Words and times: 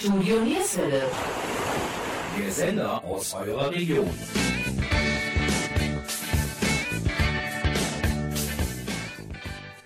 Studio 0.00 0.40
Nierswelle. 0.40 1.02
Der 2.38 2.50
Sender 2.50 3.04
aus 3.04 3.34
eurer 3.34 3.70
Region. 3.70 4.08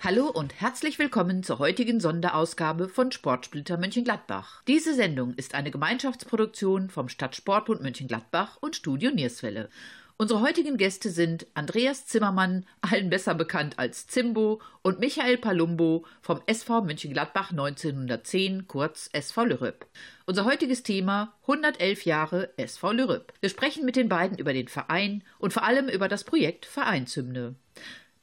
Hallo 0.05 0.29
und 0.29 0.61
herzlich 0.61 1.01
willkommen 1.01 1.43
zur 1.43 1.59
heutigen 1.59 1.99
Sonderausgabe 1.99 2.89
von 2.89 3.11
Sportsplitter 3.11 3.77
Mönchengladbach. 3.77 4.63
Diese 4.69 4.95
Sendung 4.95 5.35
ist 5.35 5.57
eine 5.57 5.73
Gemeinschaftsproduktion 5.73 6.91
vom 6.91 7.09
Stadtsportbund 7.09 7.83
Mönchengladbach 7.83 8.59
und 8.61 8.77
Studio 8.77 9.11
Nierswelle. 9.11 9.69
Unsere 10.17 10.43
heutigen 10.43 10.77
Gäste 10.77 11.11
sind 11.11 11.49
Andreas 11.55 12.07
Zimmermann, 12.07 12.67
allen 12.81 13.11
besser 13.11 13.35
bekannt 13.35 13.81
als 13.81 14.07
Zimbo, 14.07 14.61
und 14.83 15.01
Michael 15.01 15.39
Palumbo 15.39 16.07
vom 16.21 16.41
SV 16.47 16.83
Mönchengladbach 16.83 17.51
1910, 17.51 18.69
kurz 18.69 19.11
SV 19.13 19.45
Lürrep. 19.47 19.87
Unser 20.25 20.45
heutiges 20.45 20.85
Thema 20.85 21.35
111 21.43 22.05
Jahre 22.05 22.51
SV 22.57 22.93
Lürrep. 22.93 23.33
Wir 23.41 23.51
sprechen 23.51 23.85
mit 23.85 23.97
den 23.97 24.09
beiden 24.09 24.39
über 24.39 24.53
den 24.53 24.69
Verein 24.69 25.25
und 25.41 25.53
vor 25.53 25.65
allem 25.65 25.89
über 25.89 26.07
das 26.07 26.23
Projekt 26.23 26.65
Vereinshymne. 26.65 27.57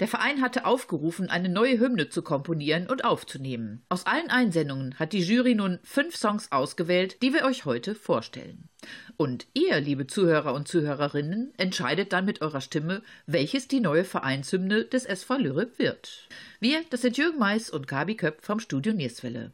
Der 0.02 0.08
Verein 0.08 0.42
hatte 0.42 0.66
aufgerufen, 0.66 1.30
eine 1.30 1.48
neue 1.48 1.78
Hymne 1.78 2.10
zu 2.10 2.24
komponieren 2.24 2.88
und 2.88 3.06
aufzunehmen. 3.06 3.84
Aus 3.88 4.08
allen 4.08 4.32
Einsendungen 4.32 4.98
hat 4.98 5.14
die 5.14 5.22
Jury 5.22 5.54
nun 5.54 5.78
fünf 5.84 6.16
Songs 6.16 6.52
ausgewählt, 6.52 7.22
die 7.22 7.36
wir 7.36 7.46
euch 7.46 7.66
heute 7.66 7.94
vorstellen. 7.94 8.68
Und 9.16 9.46
ihr, 9.54 9.80
liebe 9.80 10.08
Zuhörer 10.08 10.56
und 10.56 10.68
Zuhörerinnen, 10.68 11.54
entscheidet 11.58 12.14
dann 12.14 12.26
mit 12.26 12.42
eurer 12.42 12.62
Stimme, 12.62 13.04
welches 13.28 13.68
die 13.68 13.80
neue 13.80 14.04
Vereinshymne 14.04 14.86
des 14.86 15.06
SV 15.06 15.38
Lürrep 15.38 15.78
wird. 15.78 16.28
Wir, 16.60 16.82
das 16.90 17.02
sind 17.02 17.18
Jürgen 17.18 17.38
Mais 17.38 17.70
und 17.70 17.88
Gabi 17.88 18.16
Köpp 18.16 18.44
vom 18.44 18.60
Studio 18.60 18.94
Nierswelle. 18.94 19.52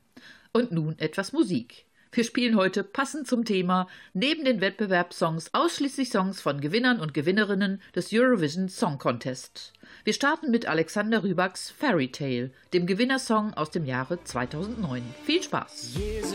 Und 0.54 0.72
nun 0.72 0.98
etwas 0.98 1.34
Musik. 1.34 1.87
Wir 2.18 2.23
spielen 2.23 2.56
heute 2.56 2.84
passend 2.84 3.28
zum 3.28 3.46
Thema 3.46 3.88
neben 4.16 4.44
den 4.44 4.60
Wettbewerbssongs 4.60 5.52
ausschließlich 5.54 6.10
Songs 6.10 6.42
von 6.42 6.62
Gewinnern 6.62 7.00
und 7.00 7.14
Gewinnerinnen 7.14 7.80
des 7.96 8.12
Eurovision 8.12 8.70
Song 8.70 8.98
Contest. 8.98 9.72
Wir 10.04 10.14
starten 10.14 10.50
mit 10.50 10.66
Alexander 10.66 11.24
Rybaks 11.24 11.70
Fairy 11.70 12.12
Tale, 12.12 12.50
dem 12.74 12.88
Gewinnersong 12.88 13.54
aus 13.54 13.70
dem 13.70 13.86
Jahre 13.86 14.24
2009. 14.24 15.04
Viel 15.26 15.44
Spaß! 15.44 15.94
Years 15.96 16.34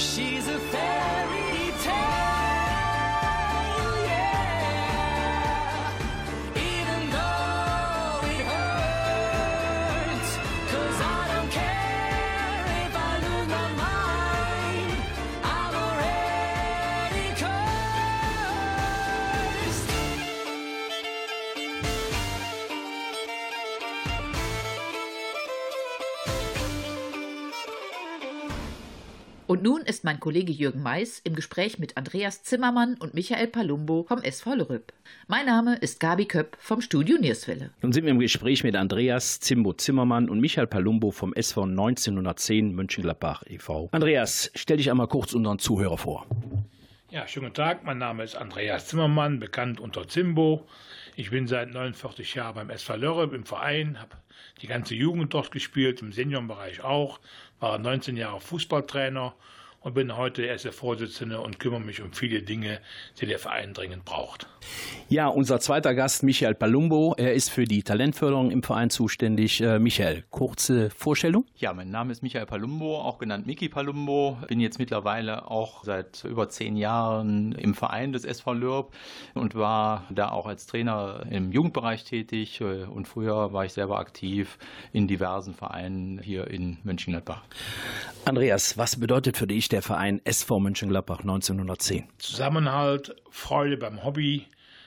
She's 0.00 0.48
a 0.48 0.58
fairy 0.58 1.49
ist 30.00 30.04
mein 30.04 30.18
Kollege 30.18 30.50
Jürgen 30.50 30.82
Mais 30.82 31.18
im 31.24 31.34
Gespräch 31.34 31.78
mit 31.78 31.98
Andreas 31.98 32.42
Zimmermann 32.42 32.94
und 32.94 33.12
Michael 33.12 33.48
Palumbo 33.48 34.06
vom 34.08 34.22
SV 34.22 34.54
Lürrep. 34.54 34.94
Mein 35.28 35.44
Name 35.44 35.76
ist 35.76 36.00
Gabi 36.00 36.24
Köpp 36.24 36.56
vom 36.58 36.80
Studio 36.80 37.18
Nierswelle. 37.18 37.68
Nun 37.82 37.92
sind 37.92 38.04
wir 38.04 38.10
im 38.10 38.18
Gespräch 38.18 38.64
mit 38.64 38.76
Andreas 38.76 39.40
Zimbo 39.40 39.74
Zimmermann 39.74 40.30
und 40.30 40.40
Michael 40.40 40.68
Palumbo 40.68 41.10
vom 41.10 41.34
SV 41.34 41.64
1910 41.64 42.74
Mönchengladbach 42.74 43.42
e.V. 43.46 43.90
Andreas, 43.92 44.50
stell 44.54 44.78
dich 44.78 44.90
einmal 44.90 45.06
kurz 45.06 45.34
unseren 45.34 45.58
Zuhörer 45.58 45.98
vor. 45.98 46.24
Ja, 47.10 47.28
schönen 47.28 47.48
guten 47.48 47.56
Tag. 47.56 47.84
Mein 47.84 47.98
Name 47.98 48.24
ist 48.24 48.36
Andreas 48.36 48.86
Zimmermann, 48.86 49.38
bekannt 49.38 49.80
unter 49.80 50.08
Zimbo. 50.08 50.66
Ich 51.14 51.28
bin 51.28 51.46
seit 51.46 51.74
49 51.74 52.36
Jahren 52.36 52.54
beim 52.54 52.70
SV 52.70 52.96
Lörrep 52.96 53.34
im 53.34 53.44
Verein, 53.44 54.00
habe 54.00 54.16
die 54.62 54.66
ganze 54.66 54.94
Jugend 54.94 55.34
dort 55.34 55.50
gespielt, 55.50 56.00
im 56.00 56.12
Seniorenbereich 56.12 56.82
auch, 56.82 57.20
war 57.58 57.76
19 57.76 58.16
Jahre 58.16 58.40
Fußballtrainer 58.40 59.34
und 59.80 59.94
bin 59.94 60.16
heute 60.16 60.42
der 60.42 60.50
erste 60.50 60.72
Vorsitzende 60.72 61.40
und 61.40 61.58
kümmere 61.58 61.80
mich 61.80 62.02
um 62.02 62.12
viele 62.12 62.42
Dinge, 62.42 62.80
die 63.20 63.26
der 63.26 63.38
Verein 63.38 63.72
dringend 63.72 64.04
braucht. 64.04 64.46
Ja, 65.08 65.26
unser 65.26 65.58
zweiter 65.58 65.94
Gast, 65.94 66.22
Michael 66.22 66.54
Palumbo. 66.54 67.14
Er 67.16 67.32
ist 67.34 67.50
für 67.50 67.64
die 67.64 67.82
Talentförderung 67.82 68.50
im 68.50 68.62
Verein 68.62 68.90
zuständig. 68.90 69.60
Äh, 69.60 69.78
Michael, 69.78 70.24
kurze 70.30 70.90
Vorstellung? 70.90 71.46
Ja, 71.56 71.72
mein 71.72 71.90
Name 71.90 72.12
ist 72.12 72.22
Michael 72.22 72.46
Palumbo, 72.46 73.00
auch 73.00 73.18
genannt 73.18 73.46
Miki 73.46 73.68
Palumbo. 73.68 74.36
Bin 74.48 74.60
jetzt 74.60 74.78
mittlerweile 74.78 75.50
auch 75.50 75.82
seit 75.84 76.24
über 76.24 76.48
zehn 76.48 76.76
Jahren 76.76 77.52
im 77.52 77.74
Verein 77.74 78.12
des 78.12 78.24
SV 78.24 78.52
Lürb 78.52 78.92
und 79.34 79.54
war 79.54 80.04
da 80.10 80.30
auch 80.30 80.46
als 80.46 80.66
Trainer 80.66 81.26
im 81.30 81.52
Jugendbereich 81.52 82.04
tätig. 82.04 82.60
Und 82.62 83.08
früher 83.08 83.52
war 83.52 83.64
ich 83.64 83.72
selber 83.72 83.98
aktiv 83.98 84.58
in 84.92 85.08
diversen 85.08 85.54
Vereinen 85.54 86.20
hier 86.20 86.48
in 86.48 86.76
Mönchengladbach. 86.84 87.42
Andreas, 88.26 88.76
was 88.76 89.00
bedeutet 89.00 89.36
für 89.36 89.46
dich 89.46 89.69
der 89.70 89.82
Verein 89.82 90.20
SV 90.24 90.60
Mönchengladbach 90.60 91.20
1910? 91.20 92.04
Zusammenhalt, 92.18 93.14
Freude 93.30 93.76
beim 93.76 94.04
Hobby, 94.04 94.46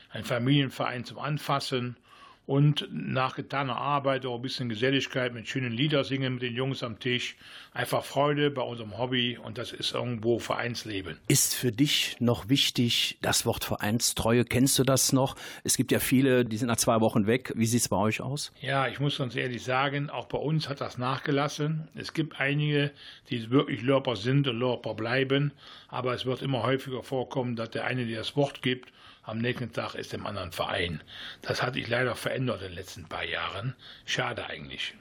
ein 0.09 0.23
Familienverein 0.23 1.05
zum 1.05 1.19
Anfassen 1.19 1.97
und 2.45 2.87
nach 2.91 3.35
getaner 3.35 3.77
Arbeit 3.77 4.25
auch 4.25 4.35
ein 4.35 4.41
bisschen 4.41 4.67
Geselligkeit 4.67 5.33
mit 5.33 5.47
schönen 5.47 5.71
Lieder 5.71 6.03
singen 6.03 6.33
mit 6.33 6.43
den 6.43 6.53
Jungs 6.53 6.83
am 6.83 6.99
Tisch. 6.99 7.37
Einfach 7.73 8.03
Freude 8.03 8.51
bei 8.51 8.61
unserem 8.61 8.97
Hobby 8.97 9.37
und 9.37 9.57
das 9.57 9.71
ist 9.71 9.93
irgendwo 9.93 10.39
Vereinsleben. 10.39 11.17
Ist 11.27 11.55
für 11.55 11.71
dich 11.71 12.17
noch 12.19 12.49
wichtig 12.49 13.17
das 13.21 13.45
Wort 13.45 13.63
Vereinstreue? 13.63 14.43
Kennst 14.43 14.77
du 14.77 14.83
das 14.83 15.13
noch? 15.13 15.35
Es 15.63 15.77
gibt 15.77 15.91
ja 15.91 15.99
viele, 15.99 16.43
die 16.43 16.57
sind 16.57 16.67
nach 16.67 16.77
zwei 16.77 16.99
Wochen 16.99 17.27
weg. 17.27 17.53
Wie 17.55 17.65
sieht 17.65 17.81
es 17.81 17.89
bei 17.89 17.97
euch 17.97 18.19
aus? 18.19 18.51
Ja, 18.61 18.87
ich 18.87 18.99
muss 18.99 19.17
ganz 19.17 19.35
ehrlich 19.35 19.63
sagen, 19.63 20.09
auch 20.09 20.25
bei 20.25 20.37
uns 20.37 20.67
hat 20.67 20.81
das 20.81 20.97
nachgelassen. 20.97 21.87
Es 21.95 22.13
gibt 22.13 22.39
einige, 22.41 22.91
die 23.29 23.49
wirklich 23.51 23.81
Lörper 23.83 24.17
sind 24.17 24.47
und 24.47 24.59
Lörper 24.59 24.95
bleiben, 24.95 25.53
aber 25.87 26.13
es 26.13 26.25
wird 26.25 26.41
immer 26.41 26.63
häufiger 26.63 27.03
vorkommen, 27.03 27.55
dass 27.55 27.69
der 27.69 27.85
eine, 27.85 28.05
der 28.05 28.19
das 28.19 28.35
Wort 28.35 28.61
gibt, 28.61 28.91
am 29.23 29.37
nächsten 29.39 29.71
Tag 29.71 29.95
ist 29.95 30.13
im 30.13 30.27
anderen 30.27 30.51
Verein. 30.51 31.01
Das 31.41 31.63
hat 31.63 31.75
sich 31.75 31.87
leider 31.87 32.15
verändert 32.15 32.61
in 32.61 32.67
den 32.69 32.75
letzten 32.75 33.05
paar 33.05 33.23
Jahren. 33.23 33.75
Schade 34.05 34.45
eigentlich. 34.45 34.93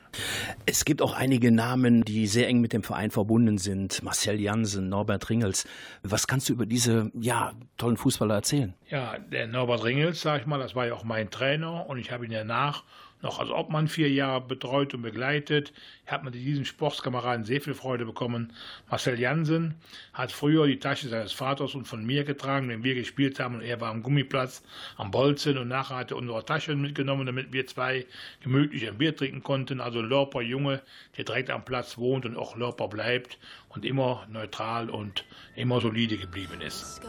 Es 0.66 0.84
gibt 0.84 1.02
auch 1.02 1.14
einige 1.14 1.50
Namen, 1.50 2.04
die 2.04 2.26
sehr 2.26 2.46
eng 2.46 2.60
mit 2.60 2.72
dem 2.72 2.82
Verein 2.82 3.10
verbunden 3.10 3.58
sind. 3.58 4.02
Marcel 4.02 4.40
Jansen, 4.40 4.88
Norbert 4.88 5.28
Ringels. 5.30 5.66
Was 6.02 6.26
kannst 6.26 6.48
du 6.48 6.52
über 6.52 6.66
diese 6.66 7.10
ja, 7.14 7.52
tollen 7.78 7.96
Fußballer 7.96 8.34
erzählen? 8.34 8.74
Ja, 8.88 9.18
der 9.18 9.46
Norbert 9.46 9.84
Ringels, 9.84 10.20
sag 10.20 10.42
ich 10.42 10.46
mal, 10.46 10.58
das 10.58 10.74
war 10.74 10.86
ja 10.86 10.94
auch 10.94 11.04
mein 11.04 11.30
Trainer 11.30 11.86
und 11.88 11.98
ich 11.98 12.10
habe 12.12 12.26
ihn 12.26 12.32
danach 12.32 12.84
noch 13.22 13.38
als 13.38 13.50
Obmann 13.50 13.88
vier 13.88 14.10
Jahre 14.10 14.40
betreut 14.40 14.94
und 14.94 15.02
begleitet. 15.02 15.72
Habe 16.06 16.26
mit 16.26 16.34
diesen 16.34 16.64
Sportskameraden 16.64 17.44
sehr 17.44 17.60
viel 17.60 17.74
Freude 17.74 18.04
bekommen. 18.04 18.52
Marcel 18.90 19.18
Jansen 19.18 19.76
hat 20.12 20.32
früher 20.32 20.66
die 20.66 20.78
Tasche 20.78 21.08
seines 21.08 21.32
Vaters 21.32 21.74
und 21.74 21.86
von 21.86 22.04
mir 22.04 22.24
getragen, 22.24 22.68
wenn 22.68 22.84
wir 22.84 22.94
gespielt 22.94 23.40
haben 23.40 23.54
und 23.54 23.62
er 23.62 23.80
war 23.80 23.90
am 23.90 24.02
Gummiplatz 24.02 24.62
am 24.96 25.10
Bolzen 25.10 25.56
und 25.56 25.68
nachher 25.68 25.96
hat 25.96 26.10
er 26.10 26.16
unsere 26.18 26.44
Taschen 26.44 26.82
mitgenommen, 26.82 27.26
damit 27.26 27.52
wir 27.52 27.66
zwei 27.66 28.04
gemütlich 28.42 28.86
ein 28.88 28.98
Bier 28.98 29.16
trinken 29.16 29.42
konnten. 29.42 29.80
Also 29.80 30.00
ein 30.00 30.08
Lörper 30.08 30.42
Junge, 30.42 30.82
der 31.16 31.24
direkt 31.24 31.50
am 31.50 31.64
Platz 31.64 31.96
wohnt 31.96 32.26
und 32.26 32.36
auch 32.36 32.56
Lörper 32.56 32.88
bleibt 32.88 33.38
und 33.68 33.84
immer 33.84 34.26
neutral 34.28 34.90
und 34.90 35.24
immer 35.54 35.80
solide 35.80 36.18
geblieben 36.18 36.60
ist. 36.60 37.00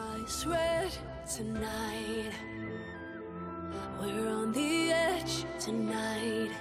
We're 3.99 4.29
on 4.29 4.51
the 4.51 4.91
edge 4.91 5.45
tonight. 5.59 6.51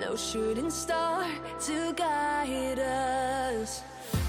No 0.00 0.16
shooting 0.16 0.70
star 0.70 1.26
to 1.66 1.92
guide 1.94 2.78
us. 2.78 3.82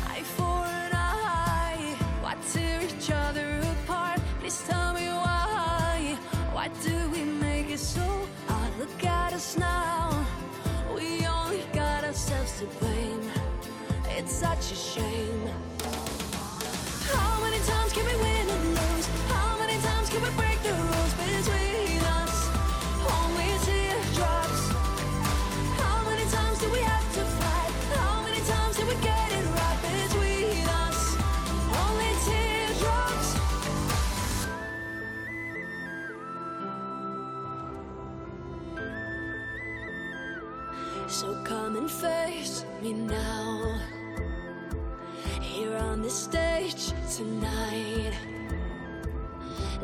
Eye 0.08 0.24
for 0.38 0.66
an 0.66 0.92
eye. 0.94 1.96
Why 2.22 2.36
tear 2.52 2.82
each 2.84 3.10
other 3.12 3.60
apart? 3.74 4.20
Please 4.40 4.64
tell 4.68 4.94
me 4.94 5.08
why. 5.08 6.18
Why 6.54 6.70
do 6.84 7.10
we 7.12 7.24
make 7.24 7.70
it 7.70 7.80
so 7.80 8.08
hard? 8.48 8.78
Look 8.80 9.04
at 9.04 9.34
us 9.34 9.58
now. 9.58 10.26
We 10.96 11.26
only 11.26 11.64
got 11.74 12.04
ourselves 12.04 12.60
to 12.60 12.66
blame. 12.80 13.32
It's 14.18 14.34
such 14.34 14.72
a 14.72 14.76
shame. 14.76 15.50
How 17.14 17.42
many 17.42 17.60
times 17.60 17.94
can 17.94 18.06
we 18.06 18.16
win 18.16 18.50
and 18.50 18.64
lose? 18.70 19.08
How 19.30 19.58
many 19.58 19.78
times 19.82 20.10
can 20.10 20.22
we 20.22 20.30
break 20.32 20.51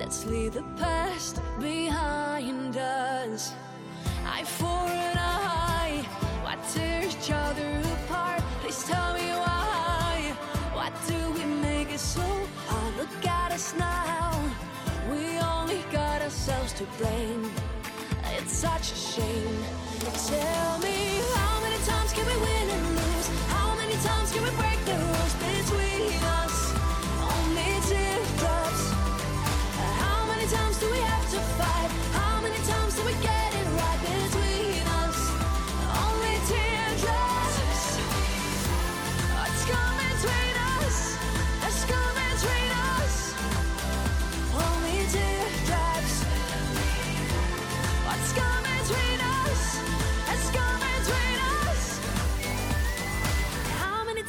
Let's 0.07 0.25
leave 0.25 0.54
the 0.54 0.63
past 0.80 1.42
behind 1.59 2.77
us. 2.77 3.51
Eye 4.25 4.45
for 4.45 4.88
an 4.88 5.18
eye, 5.18 6.01
why 6.44 6.56
tear 6.71 7.04
each 7.04 7.30
other 7.30 7.81
apart? 7.98 8.39
Please 8.62 8.86
tell 8.86 9.13
me 9.15 9.27
why. 9.31 10.33
Why 10.71 10.94
do 11.09 11.31
we 11.31 11.44
make 11.62 11.92
it 11.92 12.00
so 12.00 12.21
hard? 12.68 12.95
Look 12.95 13.25
at 13.25 13.51
us 13.51 13.75
now. 13.77 14.31
We 15.12 15.39
only 15.39 15.83
got 15.92 16.21
ourselves 16.21 16.71
to 16.80 16.86
blame. 16.98 17.51
It's 18.38 18.54
such 18.54 18.94
a 18.94 18.95
shame. 18.95 19.57
Tell 20.30 20.80
me 20.80 21.19
how 21.36 21.59
many 21.59 21.83
times 21.83 22.13
can 22.13 22.25
we 22.25 22.38
win 22.48 22.69
and 22.69 22.95
lose? 22.95 23.27
How 23.50 23.75
many 23.75 23.98
times 24.07 24.31
can 24.31 24.42
we 24.42 24.51
break 24.51 24.80
the 24.86 24.95
rules 25.04 25.33
between 25.44 26.24
us? 26.39 26.67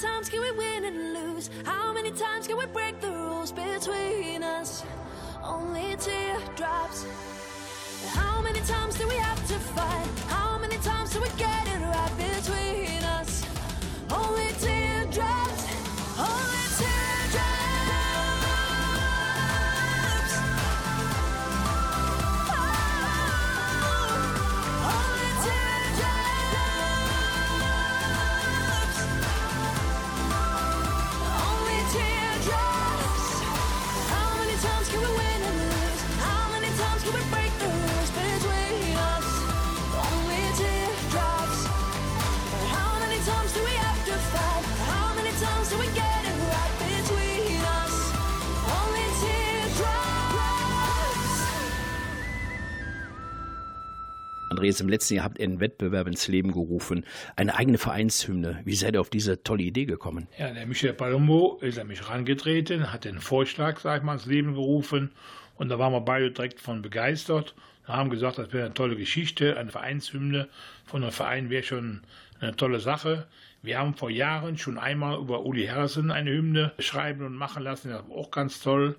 Times 0.00 0.28
can 0.28 0.40
we 0.40 0.50
win 0.52 0.84
and 0.84 1.14
lose? 1.14 1.50
How 1.64 1.92
many 1.92 2.10
times 2.10 2.46
can 2.46 2.56
we 2.56 2.66
break 2.66 3.00
the 3.00 3.10
rules 3.10 3.50
between 3.52 4.42
us? 4.42 4.84
Only 5.48 5.96
teardrops. 5.96 7.06
How 8.08 8.42
many 8.42 8.60
times 8.60 8.98
do 8.98 9.08
we 9.08 9.16
have 9.16 9.40
to 9.48 9.54
fight? 9.54 10.06
How 10.26 10.58
many 10.58 10.76
times 10.76 11.14
do 11.14 11.22
we 11.22 11.28
get 11.38 11.66
it 11.68 11.80
right 11.80 12.14
between 12.18 13.02
us? 13.04 13.46
Only 14.10 14.48
teardrops. 14.48 14.77
Andreas, 54.58 54.80
im 54.80 54.88
letzten 54.88 55.14
Jahr 55.14 55.24
habt 55.24 55.38
ihr 55.38 55.44
einen 55.44 55.60
Wettbewerb 55.60 56.08
ins 56.08 56.26
Leben 56.26 56.50
gerufen, 56.50 57.04
eine 57.36 57.54
eigene 57.54 57.78
Vereinshymne. 57.78 58.60
Wie 58.64 58.74
seid 58.74 58.94
ihr 58.94 59.00
auf 59.00 59.08
diese 59.08 59.44
tolle 59.44 59.62
Idee 59.62 59.84
gekommen? 59.84 60.26
Ja, 60.36 60.50
der 60.50 60.66
Michel 60.66 60.92
Palombo 60.94 61.58
ist 61.60 61.78
an 61.78 61.86
mich 61.86 62.00
herangetreten, 62.00 62.92
hat 62.92 63.04
den 63.04 63.20
Vorschlag, 63.20 63.78
sag 63.78 63.98
ich 63.98 64.02
mal, 64.02 64.14
ins 64.14 64.26
Leben 64.26 64.54
gerufen 64.54 65.12
und 65.58 65.68
da 65.68 65.78
waren 65.78 65.92
wir 65.92 66.00
beide 66.00 66.32
direkt 66.32 66.58
von 66.58 66.82
begeistert. 66.82 67.54
Wir 67.86 67.94
haben 67.94 68.10
gesagt, 68.10 68.38
das 68.38 68.52
wäre 68.52 68.64
eine 68.64 68.74
tolle 68.74 68.96
Geschichte, 68.96 69.56
eine 69.56 69.70
Vereinshymne 69.70 70.48
von 70.86 71.04
einem 71.04 71.12
Verein 71.12 71.50
wäre 71.50 71.62
schon 71.62 72.00
eine 72.40 72.56
tolle 72.56 72.80
Sache. 72.80 73.28
Wir 73.62 73.78
haben 73.78 73.94
vor 73.94 74.10
Jahren 74.10 74.58
schon 74.58 74.76
einmal 74.76 75.20
über 75.20 75.46
Uli 75.46 75.66
Harrison 75.66 76.10
eine 76.10 76.32
Hymne 76.32 76.72
schreiben 76.80 77.24
und 77.24 77.36
machen 77.36 77.62
lassen, 77.62 77.90
das 77.90 78.02
war 78.08 78.16
auch 78.16 78.32
ganz 78.32 78.60
toll. 78.60 78.96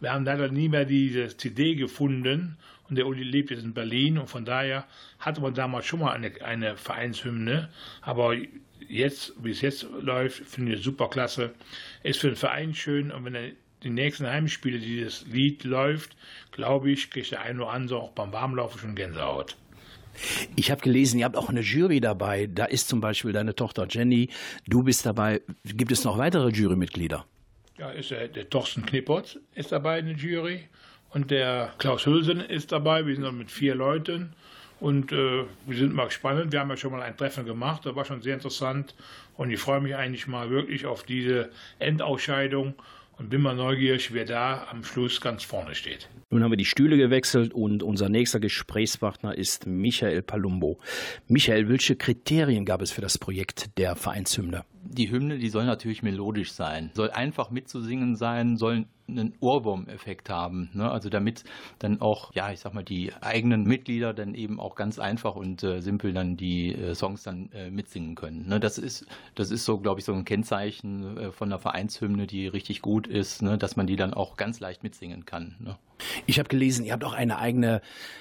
Wir 0.00 0.12
haben 0.12 0.26
leider 0.26 0.48
nie 0.48 0.68
mehr 0.68 0.84
diese 0.84 1.34
CD 1.34 1.76
gefunden 1.76 2.58
und 2.88 2.96
der 2.96 3.06
Uli 3.06 3.22
lebt 3.22 3.50
jetzt 3.50 3.64
in 3.64 3.74
Berlin 3.74 4.18
und 4.18 4.28
von 4.28 4.44
daher 4.44 4.86
hatte 5.18 5.40
man 5.40 5.54
damals 5.54 5.86
schon 5.86 6.00
mal 6.00 6.12
eine, 6.12 6.32
eine 6.42 6.76
Vereinshymne, 6.76 7.68
aber 8.02 8.34
jetzt, 8.88 9.32
wie 9.42 9.50
es 9.50 9.60
jetzt 9.60 9.86
läuft, 10.00 10.44
finde 10.46 10.72
ich 10.72 10.78
es 10.78 10.84
super 10.84 11.08
klasse. 11.08 11.54
Ist 12.02 12.20
für 12.20 12.28
den 12.28 12.36
Verein 12.36 12.74
schön 12.74 13.10
und 13.10 13.24
wenn 13.24 13.34
er 13.34 13.50
die 13.82 13.90
nächsten 13.90 14.26
Heimspiele 14.26 14.78
dieses 14.78 15.26
Lied 15.26 15.64
läuft, 15.64 16.16
glaube 16.50 16.90
ich, 16.90 17.10
kriegt 17.10 17.30
der 17.30 17.42
eine 17.42 17.62
oder 17.62 17.70
andere 17.70 18.00
auch 18.00 18.10
beim 18.10 18.32
Warmlaufen 18.32 18.80
schon 18.80 18.94
Gänsehaut. 18.94 19.56
Ich 20.56 20.72
habe 20.72 20.80
gelesen, 20.80 21.20
ihr 21.20 21.26
habt 21.26 21.36
auch 21.36 21.48
eine 21.48 21.60
Jury 21.60 22.00
dabei. 22.00 22.48
Da 22.52 22.64
ist 22.64 22.88
zum 22.88 23.00
Beispiel 23.00 23.30
deine 23.32 23.54
Tochter 23.54 23.86
Jenny. 23.88 24.30
Du 24.66 24.82
bist 24.82 25.06
dabei. 25.06 25.42
Gibt 25.64 25.92
es 25.92 26.02
noch 26.02 26.18
weitere 26.18 26.50
Jurymitglieder? 26.50 27.24
Ja, 27.78 27.90
ist 27.90 28.10
der, 28.10 28.26
der 28.26 28.50
Thorsten 28.50 28.84
Knippert 28.84 29.38
ist 29.54 29.70
dabei 29.70 30.00
in 30.00 30.06
der 30.06 30.16
Jury 30.16 30.64
Und 31.10 31.30
der 31.30 31.72
Klaus 31.78 32.06
Hülsen 32.06 32.40
ist 32.40 32.72
dabei. 32.72 33.06
Wir 33.06 33.14
sind 33.14 33.24
dann 33.24 33.38
mit 33.38 33.50
vier 33.50 33.74
Leuten. 33.74 34.34
Und 34.80 35.10
äh, 35.10 35.44
wir 35.66 35.76
sind 35.76 35.94
mal 35.94 36.06
gespannt. 36.06 36.52
Wir 36.52 36.60
haben 36.60 36.70
ja 36.70 36.76
schon 36.76 36.92
mal 36.92 37.02
ein 37.02 37.16
Treffen 37.16 37.44
gemacht. 37.44 37.86
Das 37.86 37.96
war 37.96 38.04
schon 38.04 38.22
sehr 38.22 38.34
interessant. 38.34 38.94
Und 39.36 39.50
ich 39.50 39.58
freue 39.58 39.80
mich 39.80 39.96
eigentlich 39.96 40.26
mal 40.26 40.50
wirklich 40.50 40.86
auf 40.86 41.02
diese 41.02 41.50
Endausscheidung 41.78 42.74
und 43.18 43.30
bin 43.30 43.42
mal 43.42 43.56
neugierig, 43.56 44.12
wer 44.12 44.24
da 44.24 44.66
am 44.70 44.84
Schluss 44.84 45.20
ganz 45.20 45.42
vorne 45.42 45.74
steht. 45.74 46.08
Nun 46.30 46.42
haben 46.42 46.52
wir 46.52 46.56
die 46.56 46.64
Stühle 46.64 46.96
gewechselt 46.96 47.52
und 47.52 47.82
unser 47.82 48.08
nächster 48.08 48.38
Gesprächspartner 48.38 49.36
ist 49.36 49.66
Michael 49.66 50.22
Palumbo. 50.22 50.78
Michael, 51.26 51.68
welche 51.68 51.96
Kriterien 51.96 52.64
gab 52.64 52.82
es 52.82 52.90
für 52.92 53.00
das 53.00 53.18
Projekt 53.18 53.78
der 53.78 53.96
Vereinshymne? 53.96 54.64
Die 54.84 55.10
Hymne, 55.10 55.38
die 55.38 55.48
soll 55.48 55.64
natürlich 55.64 56.02
melodisch 56.02 56.52
sein, 56.52 56.90
soll 56.94 57.10
einfach 57.10 57.50
mitzusingen 57.50 58.14
sein, 58.14 58.56
soll 58.56 58.84
einen 59.08 59.34
Ohrwurm-Effekt 59.40 60.30
haben. 60.30 60.70
Ne? 60.72 60.90
Also 60.90 61.08
damit 61.08 61.44
dann 61.78 62.00
auch, 62.00 62.34
ja, 62.34 62.52
ich 62.52 62.60
sag 62.60 62.74
mal, 62.74 62.84
die 62.84 63.12
eigenen 63.20 63.64
Mitglieder 63.64 64.14
dann 64.14 64.34
eben 64.34 64.60
auch 64.60 64.74
ganz 64.74 64.98
einfach 64.98 65.34
und 65.34 65.62
äh, 65.62 65.80
simpel 65.80 66.12
dann 66.12 66.36
die 66.36 66.74
äh, 66.74 66.94
Songs 66.94 67.22
dann 67.22 67.50
äh, 67.52 67.70
mitsingen 67.70 68.14
können. 68.14 68.46
Ne? 68.48 68.60
Das 68.60 68.78
ist, 68.78 69.06
das 69.34 69.50
ist 69.50 69.64
so, 69.64 69.78
glaube 69.78 70.00
ich, 70.00 70.04
so 70.04 70.12
ein 70.12 70.24
Kennzeichen 70.24 71.16
äh, 71.16 71.32
von 71.32 71.48
einer 71.48 71.58
Vereinshymne, 71.58 72.26
die 72.26 72.46
richtig 72.46 72.82
gut 72.82 73.06
ist, 73.06 73.42
ne? 73.42 73.58
dass 73.58 73.76
man 73.76 73.86
die 73.86 73.96
dann 73.96 74.14
auch 74.14 74.36
ganz 74.36 74.60
leicht 74.60 74.82
mitsingen 74.82 75.24
kann. 75.24 75.56
Ne? 75.58 75.76
Ich 76.26 76.38
habe 76.38 76.48
gelesen, 76.48 76.84
ihr 76.84 76.92
habt 76.92 77.04
auch 77.04 77.12
eine 77.12 77.38
eigene 77.38 77.80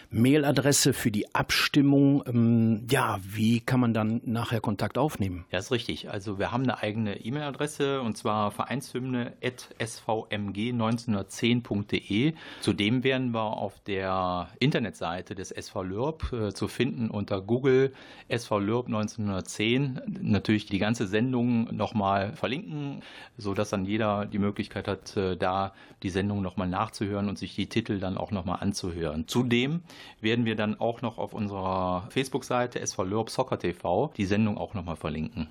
Mailadresse 0.09 0.93
für 0.93 1.11
die 1.11 1.33
Abstimmung. 1.35 2.23
Ähm, 2.25 2.87
ja, 2.89 3.19
wie 3.21 3.59
kann 3.59 3.79
man 3.79 3.93
dann 3.93 4.21
nachher 4.25 4.61
Kontakt 4.61 4.97
aufnehmen? 4.97 5.45
Ja, 5.51 5.59
ist 5.59 5.71
richtig. 5.71 6.09
Also 6.09 6.39
wir 6.39 6.51
haben 6.51 6.63
eine 6.63 6.81
eigene 6.81 7.17
E-Mail-Adresse 7.17 8.01
und 8.01 8.17
zwar 8.17 8.51
vereinshymne.svmg1910.de. 10.77 12.33
Zudem 12.61 13.03
werden 13.03 13.33
wir 13.33 13.41
auf 13.41 13.79
der 13.81 14.49
Internetseite 14.59 15.35
des 15.35 15.51
SV 15.51 15.83
Lürb 15.83 16.33
äh, 16.33 16.53
zu 16.53 16.67
finden 16.67 17.09
unter 17.09 17.41
Google 17.41 17.93
SV 18.27 18.59
Lürb 18.59 18.87
1910 18.87 20.01
natürlich 20.21 20.65
die 20.65 20.79
ganze 20.79 21.07
Sendung 21.07 21.75
nochmal 21.75 22.33
verlinken, 22.33 23.01
sodass 23.37 23.69
dann 23.69 23.85
jeder 23.85 24.25
die 24.25 24.39
Möglichkeit 24.39 24.87
hat, 24.87 25.15
äh, 25.17 25.35
da 25.37 25.73
die 26.03 26.09
Sendung 26.09 26.41
nochmal 26.41 26.67
nachzuhören 26.67 27.29
und 27.29 27.37
sich 27.37 27.55
die 27.55 27.67
Titel 27.67 27.99
dann 27.99 28.17
auch 28.17 28.31
nochmal 28.31 28.59
anzuhören. 28.61 29.27
Zudem 29.27 29.81
werden 30.21 30.45
wir 30.45 30.55
dann 30.55 30.79
auch 30.79 31.01
noch 31.01 31.17
auf 31.17 31.33
unserer 31.33 32.07
Facebook-Seite 32.09 32.79
SV 32.79 33.03
Lörb 33.03 33.29
Soccer 33.29 33.59
TV 33.59 34.11
die 34.17 34.25
Sendung 34.25 34.57
auch 34.57 34.73
nochmal 34.73 34.95
verlinken. 34.95 35.47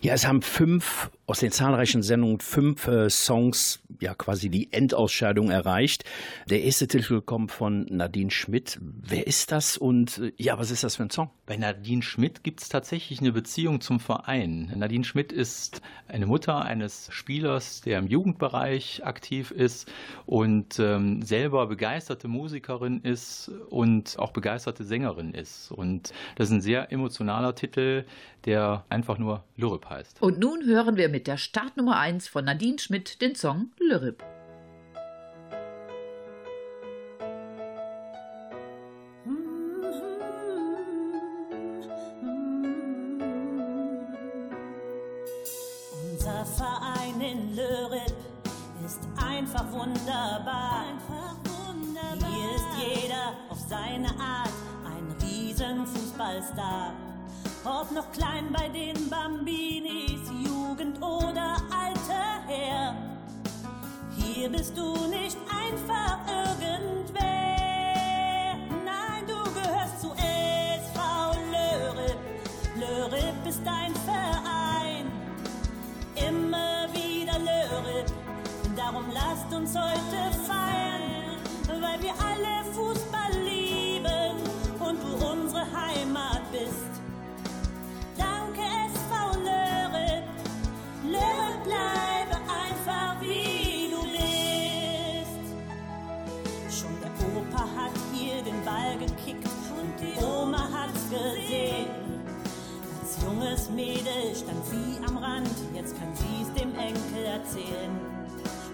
Ja, 0.00 0.14
es 0.14 0.26
haben 0.26 0.42
fünf 0.42 1.10
aus 1.26 1.40
den 1.40 1.50
zahlreichen 1.50 2.02
Sendungen 2.02 2.40
fünf 2.40 2.86
äh, 2.88 3.08
Songs, 3.08 3.80
ja 4.00 4.14
quasi 4.14 4.51
die 4.52 4.72
Endausscheidung 4.72 5.50
erreicht. 5.50 6.04
Der 6.48 6.62
erste 6.62 6.86
Titel 6.86 7.20
kommt 7.20 7.50
von 7.50 7.86
Nadine 7.86 8.30
Schmidt. 8.30 8.78
Wer 8.80 9.26
ist 9.26 9.50
das 9.50 9.76
und 9.76 10.18
äh, 10.18 10.32
ja, 10.36 10.58
was 10.58 10.70
ist 10.70 10.84
das 10.84 10.96
für 10.96 11.02
ein 11.02 11.10
Song? 11.10 11.30
Bei 11.46 11.56
Nadine 11.56 12.02
Schmidt 12.02 12.44
gibt 12.44 12.62
es 12.62 12.68
tatsächlich 12.68 13.20
eine 13.20 13.32
Beziehung 13.32 13.80
zum 13.80 13.98
Verein. 13.98 14.72
Nadine 14.76 15.04
Schmidt 15.04 15.32
ist 15.32 15.82
eine 16.06 16.26
Mutter 16.26 16.64
eines 16.64 17.08
Spielers, 17.10 17.80
der 17.80 17.98
im 17.98 18.06
Jugendbereich 18.06 19.04
aktiv 19.04 19.50
ist 19.50 19.90
und 20.26 20.78
ähm, 20.78 21.22
selber 21.22 21.66
begeisterte 21.66 22.28
Musikerin 22.28 23.00
ist 23.00 23.50
und 23.70 24.18
auch 24.18 24.32
begeisterte 24.32 24.84
Sängerin 24.84 25.34
ist. 25.34 25.72
Und 25.72 26.12
das 26.36 26.48
ist 26.48 26.54
ein 26.54 26.60
sehr 26.60 26.92
emotionaler 26.92 27.54
Titel, 27.54 28.04
der 28.44 28.84
einfach 28.88 29.18
nur 29.18 29.44
Lürrip 29.56 29.88
heißt. 29.88 30.20
Und 30.20 30.38
nun 30.38 30.64
hören 30.64 30.96
wir 30.96 31.08
mit 31.08 31.26
der 31.26 31.36
Startnummer 31.36 31.98
1 31.98 32.28
von 32.28 32.44
Nadine 32.44 32.78
Schmidt 32.78 33.20
den 33.20 33.34
Song 33.34 33.70
Lürrip. 33.78 34.22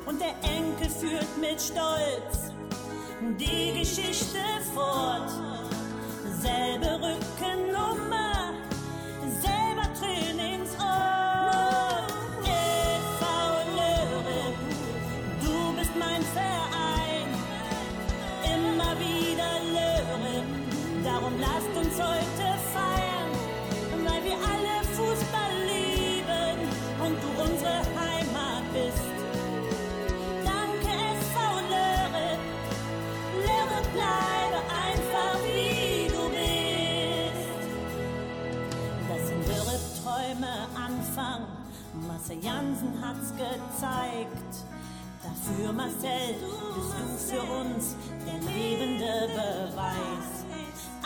Und 0.08 0.22
der 0.22 0.34
Enkel 0.42 0.88
führt 0.88 1.36
mit 1.38 1.60
Stolz 1.60 2.50
die 3.38 3.78
Geschichte 3.78 4.38
fort. 4.74 5.30
Selbe 6.40 6.94
Rückennummer, 6.94 7.37
Marcel 42.28 42.44
Jansen 42.44 42.92
hat's 43.02 43.30
gezeigt. 43.30 44.54
Dafür, 45.22 45.72
Marcel, 45.72 46.34
bist 46.74 47.32
du 47.32 47.36
für 47.36 47.42
uns 47.42 47.96
der 48.26 48.34
lebende 48.34 49.28
Beweis. 49.28 50.44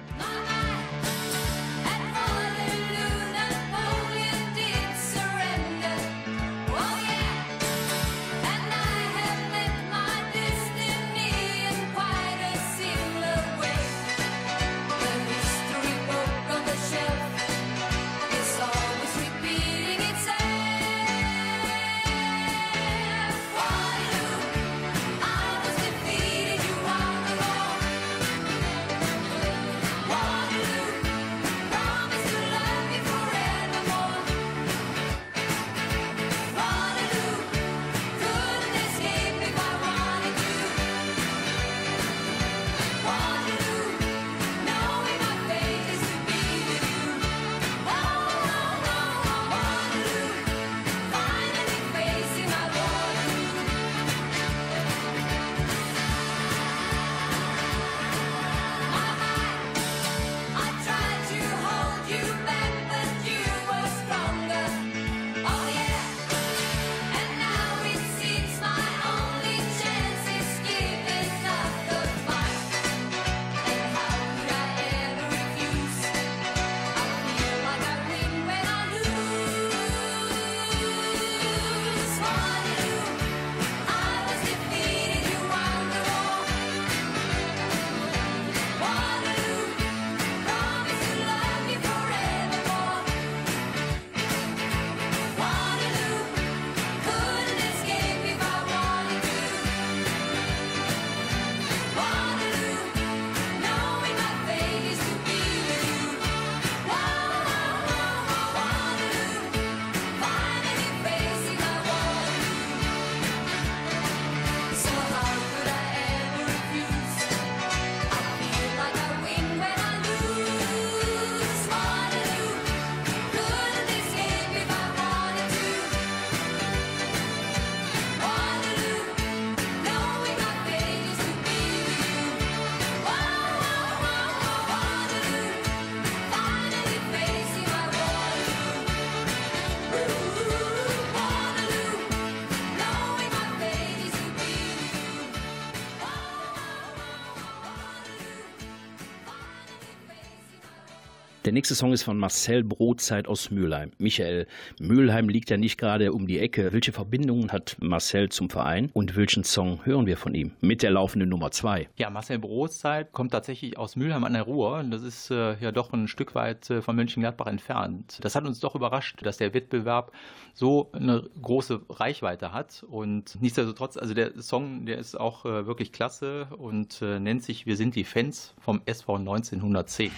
Der 151.45 151.53
nächste 151.53 151.75
Song 151.75 151.93
ist 151.93 152.05
von 152.05 152.19
Marcel 152.19 152.63
Brotzeit 152.63 153.27
aus 153.27 153.51
Mülheim. 153.51 153.91
Michael, 153.99 154.47
Mülheim 154.79 155.29
liegt 155.29 155.51
ja 155.51 155.57
nicht 155.57 155.77
gerade 155.77 156.13
um 156.13 156.29
die 156.29 156.39
Ecke. 156.39 156.73
Welche 156.73 156.93
Verbindungen 156.93 157.51
hat 157.51 157.77
Marcel 157.81 158.29
zum 158.29 158.49
Verein 158.49 158.91
und 158.93 159.17
welchen 159.17 159.43
Song 159.43 159.85
hören 159.85 160.07
wir 160.07 160.17
von 160.17 160.37
ihm? 160.37 160.53
Mit 160.61 160.85
der 160.85 160.93
laufenden 160.93 161.29
Nummer 161.29 161.51
zwei. 161.51 161.89
Ja, 161.97 162.11
Marcel 162.11 162.39
Brotzeit 162.39 163.11
kommt 163.11 163.33
tatsächlich 163.33 163.77
aus 163.77 163.97
Mülheim 163.97 164.23
an 164.23 164.35
der 164.35 164.43
Ruhr. 164.43 164.85
Das 164.89 165.03
ist 165.03 165.33
äh, 165.33 165.59
ja 165.59 165.73
doch 165.73 165.93
ein 165.93 166.07
Stück 166.07 166.37
weit 166.37 166.71
äh, 166.71 166.81
von 166.81 166.95
Mönchengladbach 166.95 167.49
entfernt. 167.49 168.19
Das 168.21 168.37
hat 168.37 168.45
uns 168.45 168.61
doch 168.61 168.77
überrascht, 168.77 169.27
dass 169.27 169.39
der 169.39 169.53
Wettbewerb 169.53 170.13
so 170.55 170.93
eine 170.93 171.29
große 171.43 171.81
Reichweite 171.91 172.53
hat. 172.53 172.85
Und 172.89 173.37
nichtsdestotrotz, 173.41 173.97
also 173.97 174.15
der 174.15 174.41
Song, 174.41 174.87
der 174.87 174.99
ist 174.99 175.19
auch 175.19 175.45
äh, 175.45 175.67
wirklich 175.67 175.91
klasse 175.91 176.47
und 176.57 177.03
äh, 177.03 177.19
nennt 177.19 177.43
sich 177.43 177.67
Wir 177.67 177.77
sind 177.77 177.97
die 177.97 178.05
Fans 178.05 178.55
vom 178.61 178.81
SV 178.87 179.17
1910. 179.17 180.13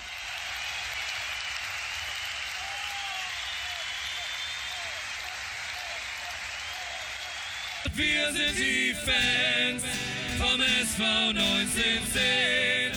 Wir 7.92 8.32
sind 8.32 8.58
die 8.58 8.94
Fans 8.94 9.82
vom 10.38 10.60
SV 10.60 11.02
1910. 11.28 12.92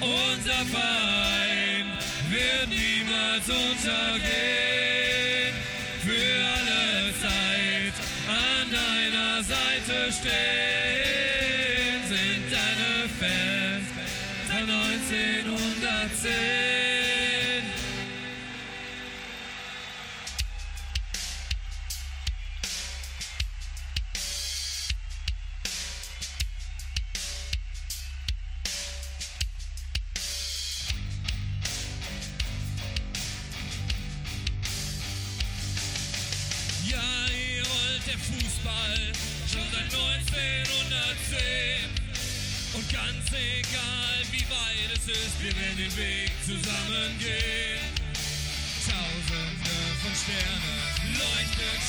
Unser 0.00 0.64
Verein 0.66 1.86
wird 2.30 2.68
niemals 2.68 3.48
untergehen. 3.48 4.32
Für 6.02 6.36
alle 6.56 7.12
Zeit 7.20 7.94
an 8.26 8.70
deiner 8.70 9.42
Seite 9.42 10.12
stehen 10.12 10.81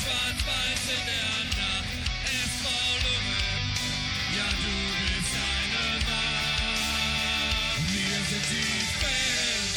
schwarz-weiß 0.04 0.84
in 0.96 1.04
der 1.08 1.36
Nacht. 1.60 1.96
SV 2.28 2.66
Lübeck, 3.04 3.76
ja, 4.36 4.48
du 4.64 4.76
bist 5.00 5.34
eine 5.54 5.88
Macht. 6.10 7.52
Wir 7.94 8.20
sind 8.30 8.48
die 8.52 8.84
Fans 9.00 9.74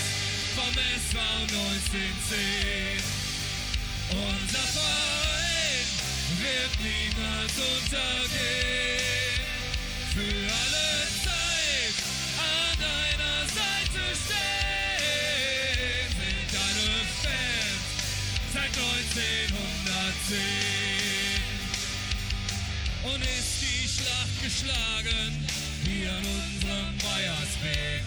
vom 0.57 0.75
SV 0.75 1.17
1910. 1.55 3.07
Unser 4.11 4.67
Verein 4.75 5.89
wird 6.43 6.75
niemals 6.83 7.55
untergehen. 7.71 8.86
geschlagen 24.47 25.35
hier 25.83 26.09
an 26.09 26.23
unserem 26.23 26.95
Weihersweg. 27.03 28.03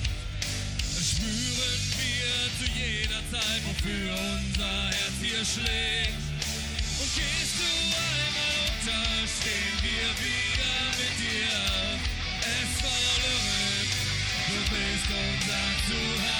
Spüren 0.79 1.81
wir 1.99 2.31
zu 2.55 2.65
jeder 2.79 3.21
Zeit, 3.27 3.61
wofür 3.67 4.07
unser 4.15 4.75
Herz 4.87 5.17
hier 5.21 5.43
schlägt. 5.43 6.23
Und 6.99 7.11
gehst 7.11 7.55
du 7.59 7.71
einmal 7.91 8.55
unter, 8.71 9.03
stehen 9.27 9.77
wir 9.83 10.07
wieder 10.23 10.75
mit 10.95 11.13
dir. 11.19 11.59
Es 12.39 12.71
war 12.87 13.03
verrückt, 13.19 13.99
du 14.47 14.59
bist 14.71 15.07
unser 15.11 15.65
Zuhause. 15.87 16.39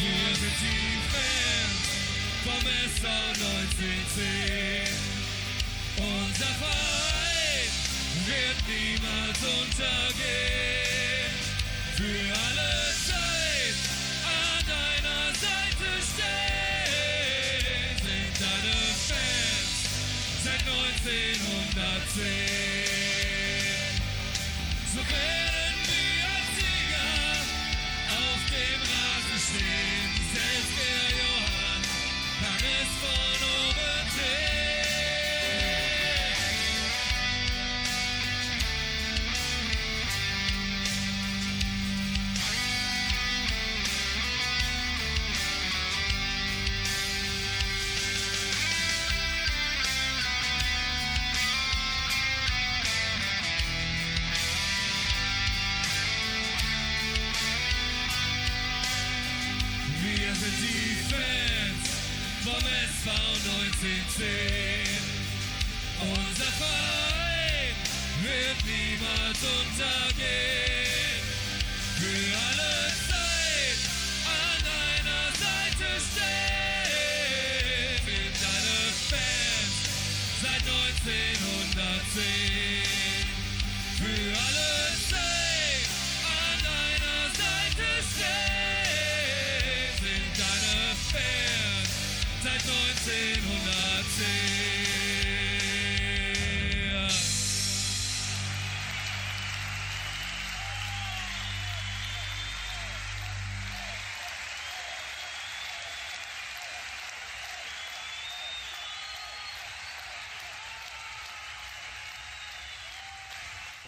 Wir 0.00 0.32
sind 0.40 0.58
die 0.64 0.96
Fans 1.12 1.84
vom 2.48 2.64
SV 2.96 3.04
1910. 3.44 4.88
Unser 5.98 6.52
Verein 6.56 6.81
wird 8.32 8.60
niemals 8.68 9.40
untergehen. 9.60 11.32
Für 11.96 12.31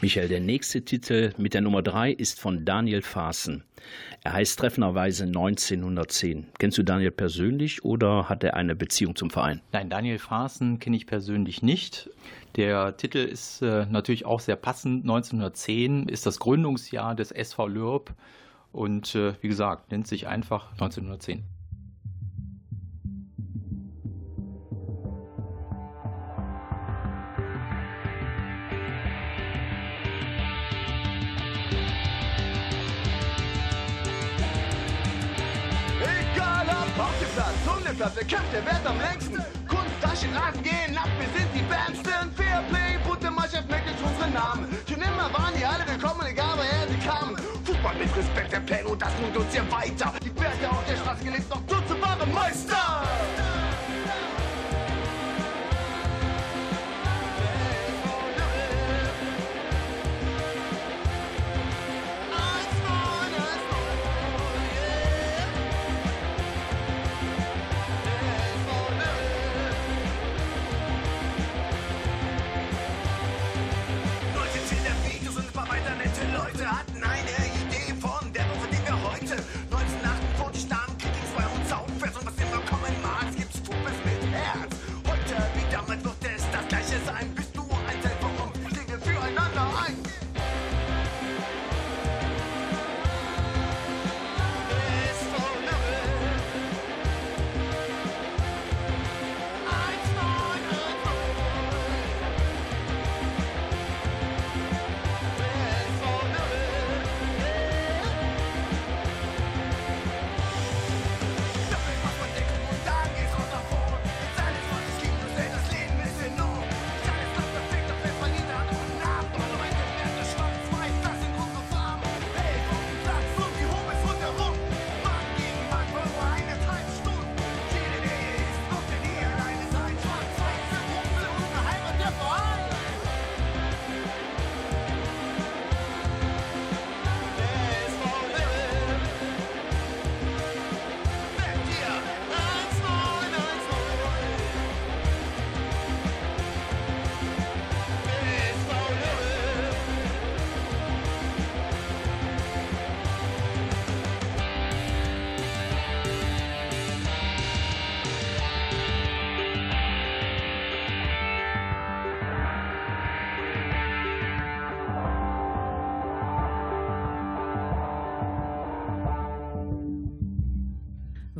Michael, 0.05 0.29
der 0.29 0.41
nächste 0.41 0.85
Titel 0.85 1.33
mit 1.39 1.55
der 1.55 1.63
Nummer 1.63 1.81
3 1.81 2.13
ist 2.13 2.39
von 2.39 2.67
Daniel 2.67 3.01
Faaßen. 3.01 3.65
Er 4.23 4.35
heißt 4.35 4.59
treffenderweise 4.59 5.25
1910. 5.25 6.49
Kennst 6.59 6.77
du 6.77 6.83
Daniel 6.83 7.11
persönlich 7.11 7.87
oder 7.87 8.29
hat 8.29 8.45
er 8.45 8.53
eine 8.53 8.77
Beziehung 8.77 9.17
zum 9.17 9.31
Verein? 9.31 9.63
Nein, 9.73 9.89
Daniel 9.89 10.19
Faaßen 10.19 10.79
kenne 10.79 10.99
ich 10.99 11.07
persönlich 11.07 11.63
nicht. 11.63 12.11
Der 12.57 12.99
Titel 12.99 13.17
ist 13.17 13.63
äh, 13.63 13.87
natürlich 13.87 14.27
auch 14.27 14.41
sehr 14.41 14.57
passend. 14.57 15.05
1910 15.05 16.11
ist 16.11 16.27
das 16.27 16.39
Gründungsjahr 16.39 17.15
des 17.15 17.31
SV 17.31 17.67
Lürb 17.69 18.13
und 18.73 19.15
äh, 19.15 19.33
wie 19.41 19.49
gesagt, 19.49 19.91
nennt 19.91 20.07
sich 20.07 20.27
einfach 20.27 20.73
1910. 20.73 21.45
wer 38.15 38.25
kämpft, 38.25 38.53
der 38.53 38.65
Wert 38.65 38.87
am 38.87 38.99
längsten. 39.01 39.37
Kunst, 39.69 39.97
Tasche, 40.01 40.27
Rasen 40.35 40.63
gehen 40.63 40.97
ab, 40.97 41.09
wir 41.19 41.29
sind 41.39 41.51
die 41.55 41.63
Bandsten. 41.63 42.31
Fairplay, 42.37 42.99
bunte 43.07 43.31
Mannschaft, 43.31 43.69
merkt 43.69 43.89
euch 43.89 44.03
unseren 44.03 44.33
Namen. 44.33 44.69
Schon 44.89 45.03
immer 45.03 45.33
waren 45.33 45.55
die 45.59 45.65
alle 45.65 45.87
willkommen, 45.87 46.27
egal 46.27 46.57
woher 46.57 46.89
sie 46.89 47.07
kamen. 47.07 47.37
Fußball 47.65 47.95
mit 47.97 48.17
Respekt, 48.17 48.53
der 48.53 48.61
Plan 48.61 48.87
und 48.87 49.01
das 49.01 49.13
bringt 49.15 49.37
uns 49.37 49.53
hier 49.53 49.71
weiter. 49.71 50.13
Die 50.23 50.35
Werte 50.41 50.71
auf 50.71 50.85
der 50.89 50.97
Straße 50.97 51.25
gelebt, 51.25 51.51
noch 51.51 51.63
du 51.67 51.77
zu 51.87 52.01
wahre 52.01 52.27
Meister. 52.27 53.54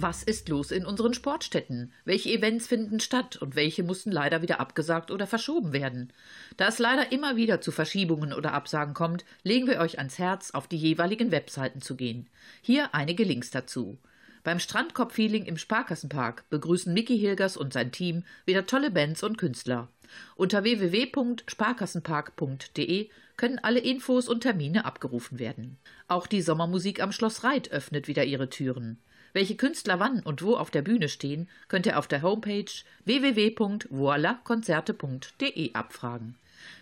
Was 0.05 0.23
ist 0.23 0.49
los 0.51 0.71
in 0.71 0.85
unseren 0.85 1.15
Sportstätten? 1.15 1.91
Welche 2.05 2.29
Events 2.29 2.67
finden 2.67 3.01
statt 3.01 3.37
und 3.37 3.57
welche 3.57 3.83
mussten 3.83 4.13
leider 4.13 4.43
wieder 4.43 4.61
abgesagt 4.61 5.11
oder 5.11 5.27
verschoben 5.27 5.73
werden? 5.73 6.13
Da 6.59 6.69
es 6.69 6.79
leider 6.79 7.11
immer 7.11 7.37
wieder 7.37 7.63
zu 7.63 7.73
Verschiebungen 7.73 8.35
oder 8.35 8.53
Absagen 8.53 8.93
kommt, 8.93 9.25
legen 9.45 9.67
wir 9.67 9.79
euch 9.79 9.97
ans 9.97 10.19
Herz, 10.19 10.51
auf 10.51 10.69
die 10.69 10.77
jeweiligen 10.77 11.31
Webseiten 11.31 11.81
zu 11.81 11.97
gehen. 11.97 12.27
Hier 12.61 12.95
einige 12.95 13.25
Links 13.25 13.51
dazu. 13.51 13.97
Beim 14.43 14.61
Strandkorb-Feeling 14.61 15.47
im 15.47 15.57
Sparkassenpark 15.57 16.45
begrüßen 16.51 16.93
Mickey 16.93 17.19
Hilgers 17.19 17.57
und 17.57 17.73
sein 17.73 17.91
Team 17.91 18.25
wieder 18.45 18.67
tolle 18.67 18.91
Bands 18.91 19.23
und 19.23 19.39
Künstler. 19.39 19.89
Unter 20.37 20.65
www.sparkassenpark.de 20.65 23.09
können 23.39 23.59
alle 23.59 23.81
Infos 23.81 24.29
und 24.29 24.43
Termine 24.43 24.85
abgerufen 24.85 25.39
werden. 25.39 25.79
Auch 26.09 26.27
die 26.27 26.43
Sommermusik 26.43 27.03
am 27.03 27.11
Schloss 27.11 27.43
Reit 27.43 27.71
öffnet 27.71 28.07
wieder 28.07 28.25
ihre 28.25 28.51
Türen. 28.51 28.99
Welche 29.35 29.57
Künstler 29.57 29.99
wann 29.99 30.21
und 30.21 30.43
wo 30.43 30.57
auf 30.57 30.71
der 30.71 30.83
Bühne 30.83 31.09
stehen, 31.09 31.49
könnt 31.67 31.87
ihr 31.87 31.99
auf 31.99 32.07
der 32.07 32.23
Homepage 32.23 32.71
www.voilakonzerte.de 33.05 35.75
abfragen. 35.75 36.37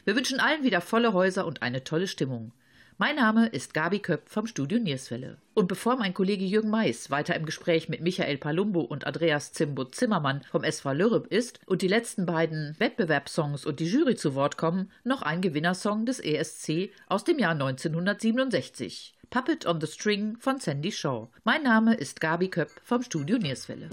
Wir 0.05 0.15
wünschen 0.15 0.39
allen 0.39 0.63
wieder 0.63 0.83
volle 0.83 1.15
Häuser 1.15 1.47
und 1.47 1.63
eine 1.63 1.83
tolle 1.83 2.07
Stimmung. 2.07 2.53
Mein 2.99 3.17
Name 3.17 3.47
ist 3.47 3.73
Gabi 3.73 4.01
Köpp 4.01 4.29
vom 4.29 4.47
Studio 4.47 4.79
Nierswelle. 4.79 5.39
Und 5.55 5.67
bevor 5.67 5.97
mein 5.97 6.13
Kollege 6.13 6.45
Jürgen 6.45 6.69
Mais 6.69 7.11
weiter 7.11 7.35
im 7.35 7.47
Gespräch 7.47 7.89
mit 7.89 8.03
Michael 8.03 8.37
Palumbo 8.37 8.83
und 8.83 9.07
Andreas 9.07 9.55
Zimbo 9.55 9.87
Zimmermann 9.87 10.43
vom 10.51 10.63
SV 10.63 10.93
Lürrep 10.93 11.29
ist 11.29 11.59
und 11.65 11.81
die 11.81 11.89
letzten 11.89 12.27
beiden 12.27 12.77
Wettbewerbssongs 12.79 13.65
und 13.65 13.81
die 13.81 13.87
Jury 13.87 14.15
zu 14.15 14.35
Wort 14.35 14.59
kommen, 14.59 14.91
noch 15.05 15.23
ein 15.23 15.41
Gewinnersong 15.41 16.05
des 16.05 16.21
ESC 16.21 16.91
aus 17.09 17.25
dem 17.25 17.39
Jahr 17.39 17.53
1967. 17.53 19.15
Puppet 19.33 19.65
on 19.65 19.81
the 19.81 19.87
String 19.87 20.37
von 20.37 20.61
Sandy 20.61 20.93
Shaw. 20.93 21.27
Mein 21.45 21.63
Name 21.63 21.95
ist 21.95 22.21
Gabi 22.21 22.49
Köpp 22.49 22.69
vom 22.85 23.03
Studio 23.03 23.39
Nierswelle. 23.39 23.89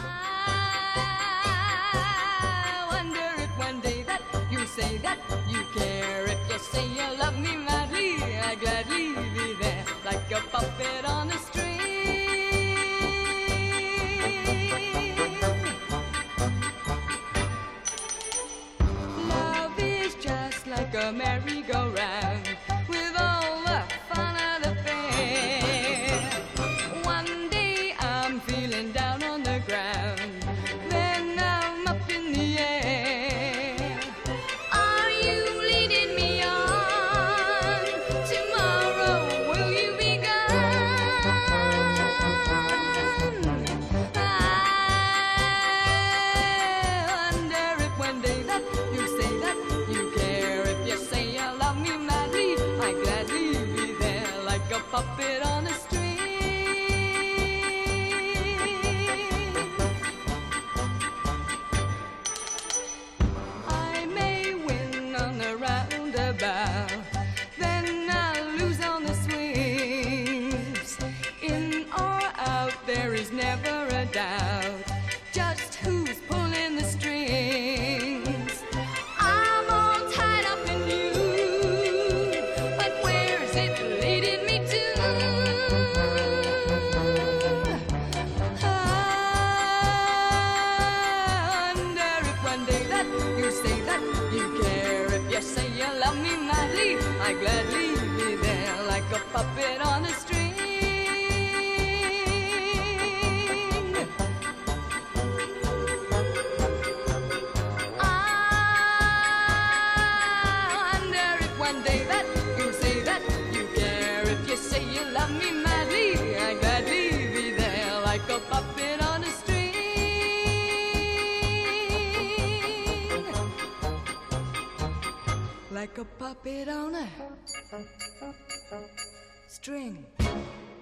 I 97.30 97.34
gladly 97.34 97.90
be 98.18 98.36
there 98.38 98.84
like 98.88 99.04
a 99.14 99.20
puppet 99.32 99.80
on 99.86 99.99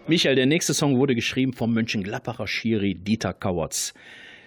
Michael, 0.07 0.35
der 0.35 0.45
nächste 0.45 0.73
Song 0.73 0.97
wurde 0.97 1.15
geschrieben 1.15 1.53
vom 1.53 1.73
Mönchengladbacher 1.73 2.47
Schiri 2.47 2.95
Dieter 2.95 3.33
Kauertz. 3.33 3.93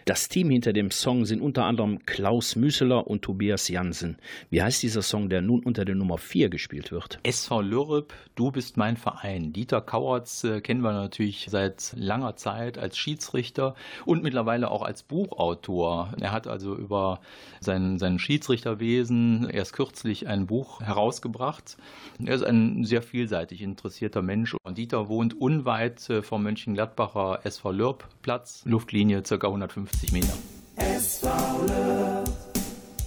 Das 0.06 0.28
Team 0.28 0.50
hinter 0.50 0.72
dem 0.72 0.90
Song 0.90 1.26
sind 1.26 1.42
unter 1.42 1.64
anderem 1.64 2.04
Klaus 2.06 2.56
Müseler 2.56 3.06
und 3.06 3.22
Tobias 3.22 3.68
Jansen. 3.68 4.16
Wie 4.48 4.62
heißt 4.62 4.82
dieser 4.82 5.02
Song, 5.02 5.28
der 5.28 5.42
nun 5.42 5.62
unter 5.62 5.84
der 5.84 5.94
Nummer 5.94 6.16
4 6.16 6.48
gespielt 6.48 6.90
wird? 6.90 7.18
SV 7.22 7.60
Lürrep, 7.60 8.14
du 8.34 8.50
bist 8.50 8.76
mein 8.76 8.96
Verein. 8.96 9.52
Dieter 9.52 9.80
Kauertz 9.80 10.44
äh, 10.44 10.60
kennen 10.60 10.80
wir 10.80 10.92
natürlich 10.92 11.48
seit 11.50 11.92
langer 11.96 12.36
Zeit 12.36 12.78
als 12.78 12.96
Schiedsrichter 12.96 13.74
und 14.06 14.22
mittlerweile 14.22 14.70
auch 14.70 14.82
als 14.82 15.02
Buchautor. 15.02 16.14
Er 16.20 16.32
hat 16.32 16.46
also 16.46 16.74
über 16.74 17.20
sein, 17.60 17.98
sein 17.98 18.18
Schiedsrichterwesen 18.18 19.50
erst 19.50 19.74
kürzlich 19.74 20.26
ein 20.28 20.46
Buch 20.46 20.80
herausgebracht. 20.80 21.76
Er 22.24 22.34
ist 22.34 22.44
ein 22.44 22.84
sehr 22.84 23.02
vielseitig 23.02 23.60
interessierter 23.62 24.22
Mensch 24.22 24.56
und 24.62 24.78
Dieter 24.78 25.08
wohnt 25.08 25.38
unweit 25.38 26.08
äh, 26.08 26.22
vom 26.22 26.42
Mönchengladbacher 26.42 27.40
SV 27.44 27.72
Lürp 27.72 28.08
Platz, 28.22 28.62
Luftlinie 28.64 29.22
ca. 29.22 29.34
150 29.34 29.89
Meter. 30.12 30.34
SV 30.76 31.26
Löw, 31.68 32.24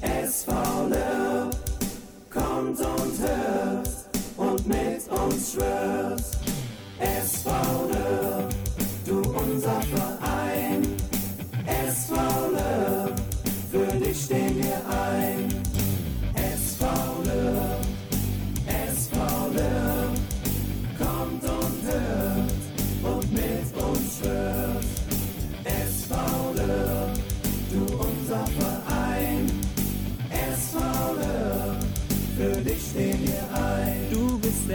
SV 0.02 0.52
Löw, 0.89 1.50
kommt 2.30 2.80
und 2.80 3.19
hört 3.19 3.89
und 4.38 4.67
mit 4.67 5.10
uns 5.10 5.54
schwört. 5.54 6.24
SV 7.00 7.50
Löw, 7.89 8.48
du 9.06 9.22
unser 9.38 9.82
Verein. 9.82 10.96
SV 11.65 12.15
Löw, 12.15 12.53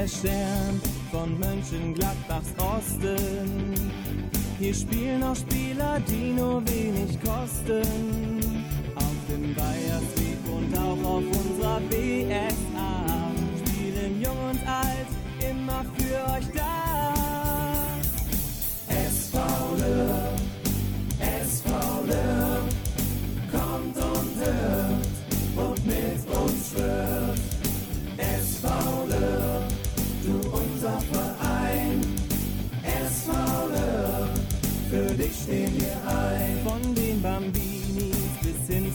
Stern 0.09 0.81
von 1.11 1.39
Mönchengladbachs 1.39 2.49
Osten. 2.59 3.75
Hier 4.59 4.75
spielen 4.75 5.23
auch 5.23 5.37
Spieler, 5.37 6.01
die 6.09 6.33
nur 6.33 6.63
wenig 6.67 7.19
kosten. 7.21 8.67
Auf 8.97 9.19
dem 9.29 9.55
Bayersweg 9.55 10.39
und 10.51 10.77
auch 10.77 11.17
auf 11.17 11.23
unserer 11.23 11.81
BSA 11.91 13.31
spielen 13.67 14.23
Jung 14.23 14.51
und 14.51 14.61
Alt 14.67 15.09
immer 15.39 15.85
für 15.97 16.33
euch 16.33 16.49
da. 16.55 17.15
SV 18.89 19.39
Löw, 19.79 20.18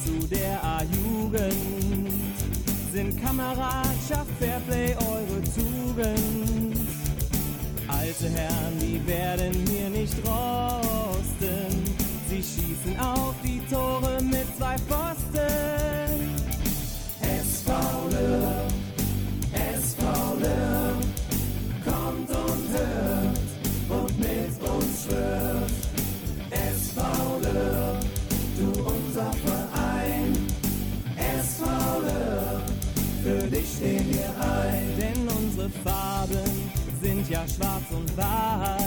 zu 0.04 0.28
der 0.28 0.64
A-Jugend 0.64 1.54
sind 2.92 3.22
Kameradschaft, 3.22 4.30
Fairplay 4.40 4.96
eure 4.96 5.42
Tugend. 5.56 6.78
Alte 7.88 8.30
Herren, 8.30 8.78
die 8.80 9.02
werden 9.08 9.54
hier 9.70 9.90
nicht 9.90 10.16
rosten. 10.28 11.84
Sie 12.30 12.44
schießen 12.44 13.00
auf 13.00 13.36
die 13.44 13.62
Tore 13.72 14.22
mit 14.22 14.46
zwei 14.58 14.76
Pfosten. 14.78 15.83
Sind 37.04 37.30
ja 37.30 37.44
schwarz 37.48 37.84
und 37.92 38.18
weiß. 38.18 38.80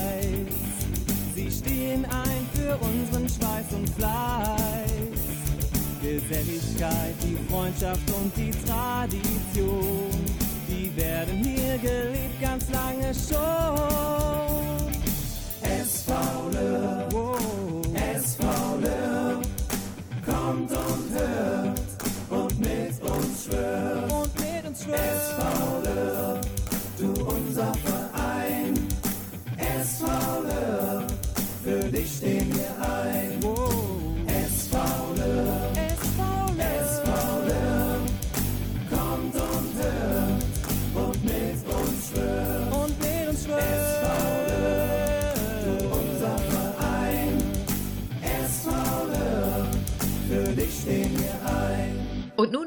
Sie 1.34 1.50
stehen 1.50 2.04
ein 2.06 2.46
für 2.54 2.76
unseren 2.78 3.28
Schweiß 3.28 3.66
und 3.72 3.90
Fleiß. 3.90 4.56
Geselligkeit, 6.00 7.14
die 7.22 7.36
Freundschaft 7.52 8.10
und 8.18 8.34
die 8.36 8.50
Tradition, 8.66 10.10
die 10.68 10.96
werden 10.96 11.44
hier 11.44 11.78
gelebt 11.78 12.40
ganz 12.40 12.64
lange 12.70 13.12
schon. 13.14 13.95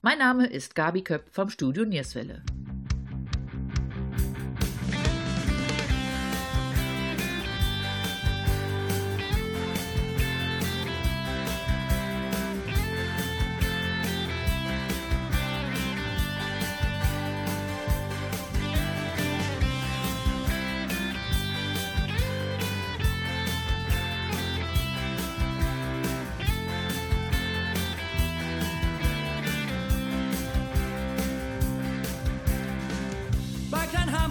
Mein 0.00 0.18
Name 0.18 0.46
ist 0.46 0.74
Gabi 0.74 1.02
Köpp 1.02 1.26
vom 1.30 1.50
Studio 1.50 1.84
Nierswelle. 1.84 2.42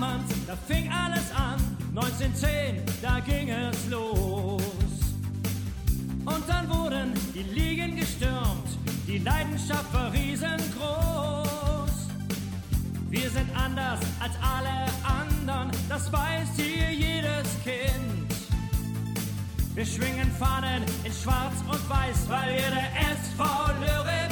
Kleinhammernd, 0.02 0.32
da 0.48 0.56
fing 0.68 0.90
alles 0.92 1.32
an. 1.36 1.60
1910, 1.96 2.82
da 3.02 3.20
ging 3.20 3.50
es 3.50 3.88
los. 3.90 4.62
Und 6.26 6.44
dann 6.48 6.70
wurden 6.70 7.14
die 7.34 7.44
Ligen 7.44 7.96
gestürmt, 7.96 8.70
die 9.08 9.20
Leidenschaft 9.20 9.94
war 9.94 10.12
riesengroß. 10.12 11.92
Wir 13.10 13.30
sind 13.30 13.50
anders 13.56 14.00
als 14.20 14.34
alle 14.42 14.88
anderen, 15.04 15.72
das 15.90 16.12
weiß 16.12 16.50
hier 16.56 16.92
jedes 16.92 17.48
Kind. 17.64 18.32
Wir 19.76 19.86
schwingen 19.86 20.32
Fahnen 20.40 20.84
in 21.04 21.14
Schwarz 21.14 21.56
und 21.68 21.90
Weiß, 21.90 22.28
weil 22.28 22.54
wir 22.54 22.70
der 22.72 22.90
SV 23.14 23.44
Lörrip 23.80 24.31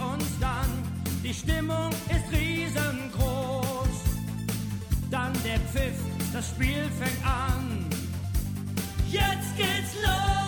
uns 0.00 0.24
dann, 0.40 0.70
die 1.22 1.34
Stimmung 1.34 1.90
ist 2.08 2.32
riesengroß. 2.32 3.64
Dann 5.10 5.32
der 5.44 5.58
Pfiff, 5.60 5.98
das 6.32 6.48
Spiel 6.48 6.88
fängt 6.98 7.26
an. 7.26 7.86
Jetzt 9.10 9.56
geht's 9.56 9.94
los! 10.02 10.47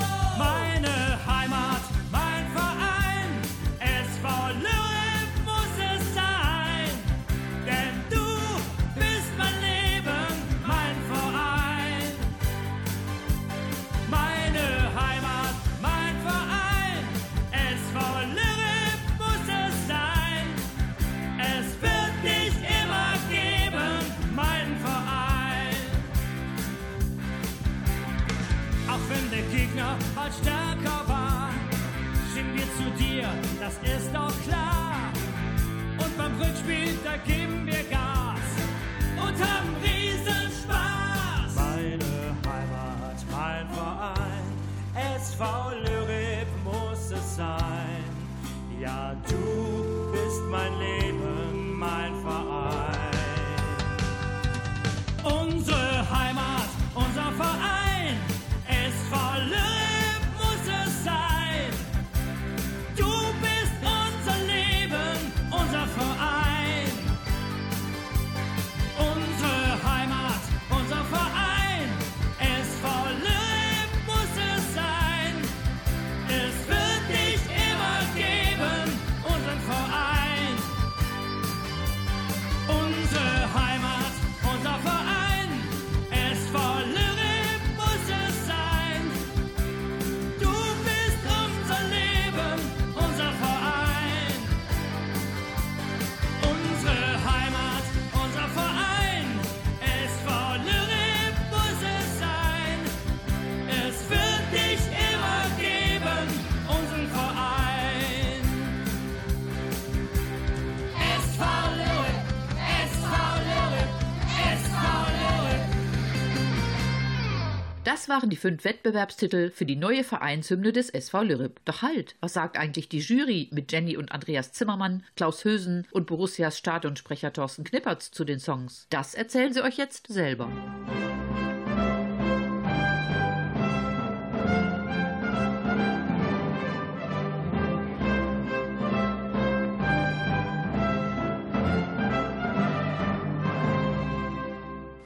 Waren 118.10 118.28
die 118.28 118.36
fünf 118.36 118.64
Wettbewerbstitel 118.64 119.50
für 119.50 119.64
die 119.64 119.76
neue 119.76 120.04
Vereinshymne 120.04 120.72
des 120.72 120.90
SV 120.90 121.22
Lürrip. 121.22 121.60
Doch 121.64 121.80
halt, 121.80 122.16
was 122.20 122.34
sagt 122.34 122.58
eigentlich 122.58 122.90
die 122.90 122.98
Jury 122.98 123.48
mit 123.52 123.72
Jenny 123.72 123.96
und 123.96 124.12
Andreas 124.12 124.52
Zimmermann, 124.52 125.04
Klaus 125.16 125.44
Hösen 125.44 125.86
und 125.92 126.06
Borussias 126.06 126.58
Stadionsprecher 126.58 127.32
Thorsten 127.32 127.64
Knippertz 127.64 128.10
zu 128.10 128.24
den 128.24 128.40
Songs? 128.40 128.86
Das 128.90 129.14
erzählen 129.14 129.54
sie 129.54 129.62
euch 129.62 129.78
jetzt 129.78 130.08
selber. 130.08 130.50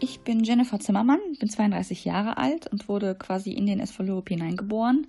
Ich 0.04 0.20
bin 0.20 0.44
Jennifer 0.44 0.78
Zimmermann, 0.78 1.18
bin 1.40 1.48
32 1.48 2.04
Jahre 2.04 2.36
alt 2.36 2.66
und 2.66 2.90
wurde 2.90 3.14
quasi 3.14 3.52
in 3.52 3.64
den 3.64 3.80
SV 3.80 4.02
Lürup 4.02 4.28
hineingeboren. 4.28 5.06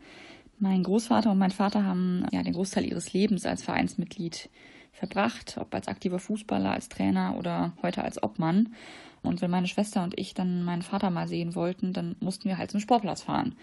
Mein 0.58 0.84
Großvater 0.84 1.32
und 1.32 1.38
mein 1.38 1.52
Vater 1.52 1.84
haben 1.84 2.26
ja 2.32 2.41
den 2.43 2.54
Großteil 2.54 2.86
ihres 2.86 3.12
Lebens 3.12 3.46
als 3.46 3.62
Vereinsmitglied 3.62 4.50
verbracht, 4.93 5.58
ob 5.60 5.76
als 5.76 5.89
aktiver 5.89 6.18
Fußballer, 6.18 6.72
als 6.72 6.88
Trainer 6.88 7.36
oder 7.38 7.74
heute 7.82 8.06
als 8.06 8.24
Obmann. 8.24 8.74
Und 9.22 9.41
wenn 9.41 9.52
meine 9.52 9.68
Schwester 9.68 10.02
und 10.02 10.18
ich 10.18 10.34
dann 10.34 10.64
meinen 10.64 10.82
Vater 10.82 11.10
mal 11.10 11.28
sehen 11.28 11.56
wollten, 11.56 11.91
dann 11.91 12.16
mussten 12.22 12.48
wir 12.48 12.58
halt 12.58 12.72
zum 12.72 12.80
Sportplatz 12.80 13.24
fahren. 13.24 13.58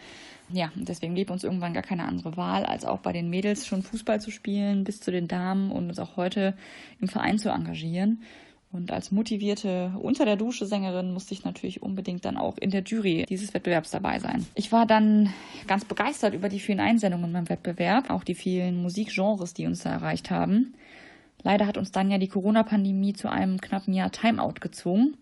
Ja, 0.50 0.70
deswegen 0.74 1.14
blieb 1.14 1.30
uns 1.30 1.44
irgendwann 1.44 1.72
gar 1.72 1.82
keine 1.82 2.04
andere 2.04 2.36
Wahl, 2.36 2.66
als 2.66 2.84
auch 2.84 2.98
bei 2.98 3.14
den 3.14 3.30
Mädels 3.30 3.66
schon 3.66 3.82
Fußball 3.82 4.20
zu 4.20 4.30
spielen, 4.30 4.84
bis 4.84 5.00
zu 5.00 5.10
den 5.10 5.28
Damen 5.28 5.70
und 5.70 5.88
uns 5.88 5.98
auch 5.98 6.18
heute 6.18 6.54
im 7.00 7.08
Verein 7.08 7.38
zu 7.38 7.48
engagieren. 7.48 8.22
Und 8.72 8.90
als 8.90 9.12
motivierte 9.12 9.92
unter 10.00 10.24
der 10.24 10.36
Dusche 10.36 10.64
Sängerin 10.64 11.12
musste 11.12 11.34
ich 11.34 11.44
natürlich 11.44 11.82
unbedingt 11.82 12.24
dann 12.24 12.38
auch 12.38 12.56
in 12.56 12.70
der 12.70 12.82
Jury 12.82 13.26
dieses 13.28 13.52
Wettbewerbs 13.52 13.90
dabei 13.90 14.18
sein. 14.18 14.46
Ich 14.54 14.72
war 14.72 14.86
dann 14.86 15.32
ganz 15.66 15.84
begeistert 15.84 16.32
über 16.32 16.48
die 16.48 16.60
vielen 16.60 16.80
Einsendungen 16.80 17.32
beim 17.32 17.50
Wettbewerb, 17.50 18.08
auch 18.08 18.24
die 18.24 18.34
vielen 18.34 18.80
Musikgenres, 18.80 19.52
die 19.52 19.66
uns 19.66 19.82
da 19.82 19.90
erreicht 19.90 20.30
haben. 20.30 20.72
Leider 21.42 21.66
hat 21.66 21.76
uns 21.76 21.92
dann 21.92 22.10
ja 22.10 22.16
die 22.16 22.28
Corona-Pandemie 22.28 23.12
zu 23.12 23.28
einem 23.28 23.60
knappen 23.60 23.92
Jahr 23.92 24.10
Timeout 24.10 24.60
gezwungen. 24.60 25.18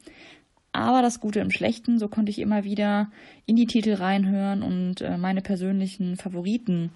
Aber 0.73 1.03
das 1.03 1.19
Gute 1.19 1.41
im 1.41 1.51
Schlechten, 1.51 1.99
so 1.99 2.07
konnte 2.07 2.31
ich 2.31 2.39
immer 2.39 2.63
wieder 2.63 3.11
in 3.47 3.57
die 3.57 3.67
Titel 3.67 3.95
reinhören 3.95 4.63
und 4.63 5.01
äh, 5.01 5.17
meine 5.17 5.41
persönlichen 5.41 6.17
Favoriten 6.17 6.91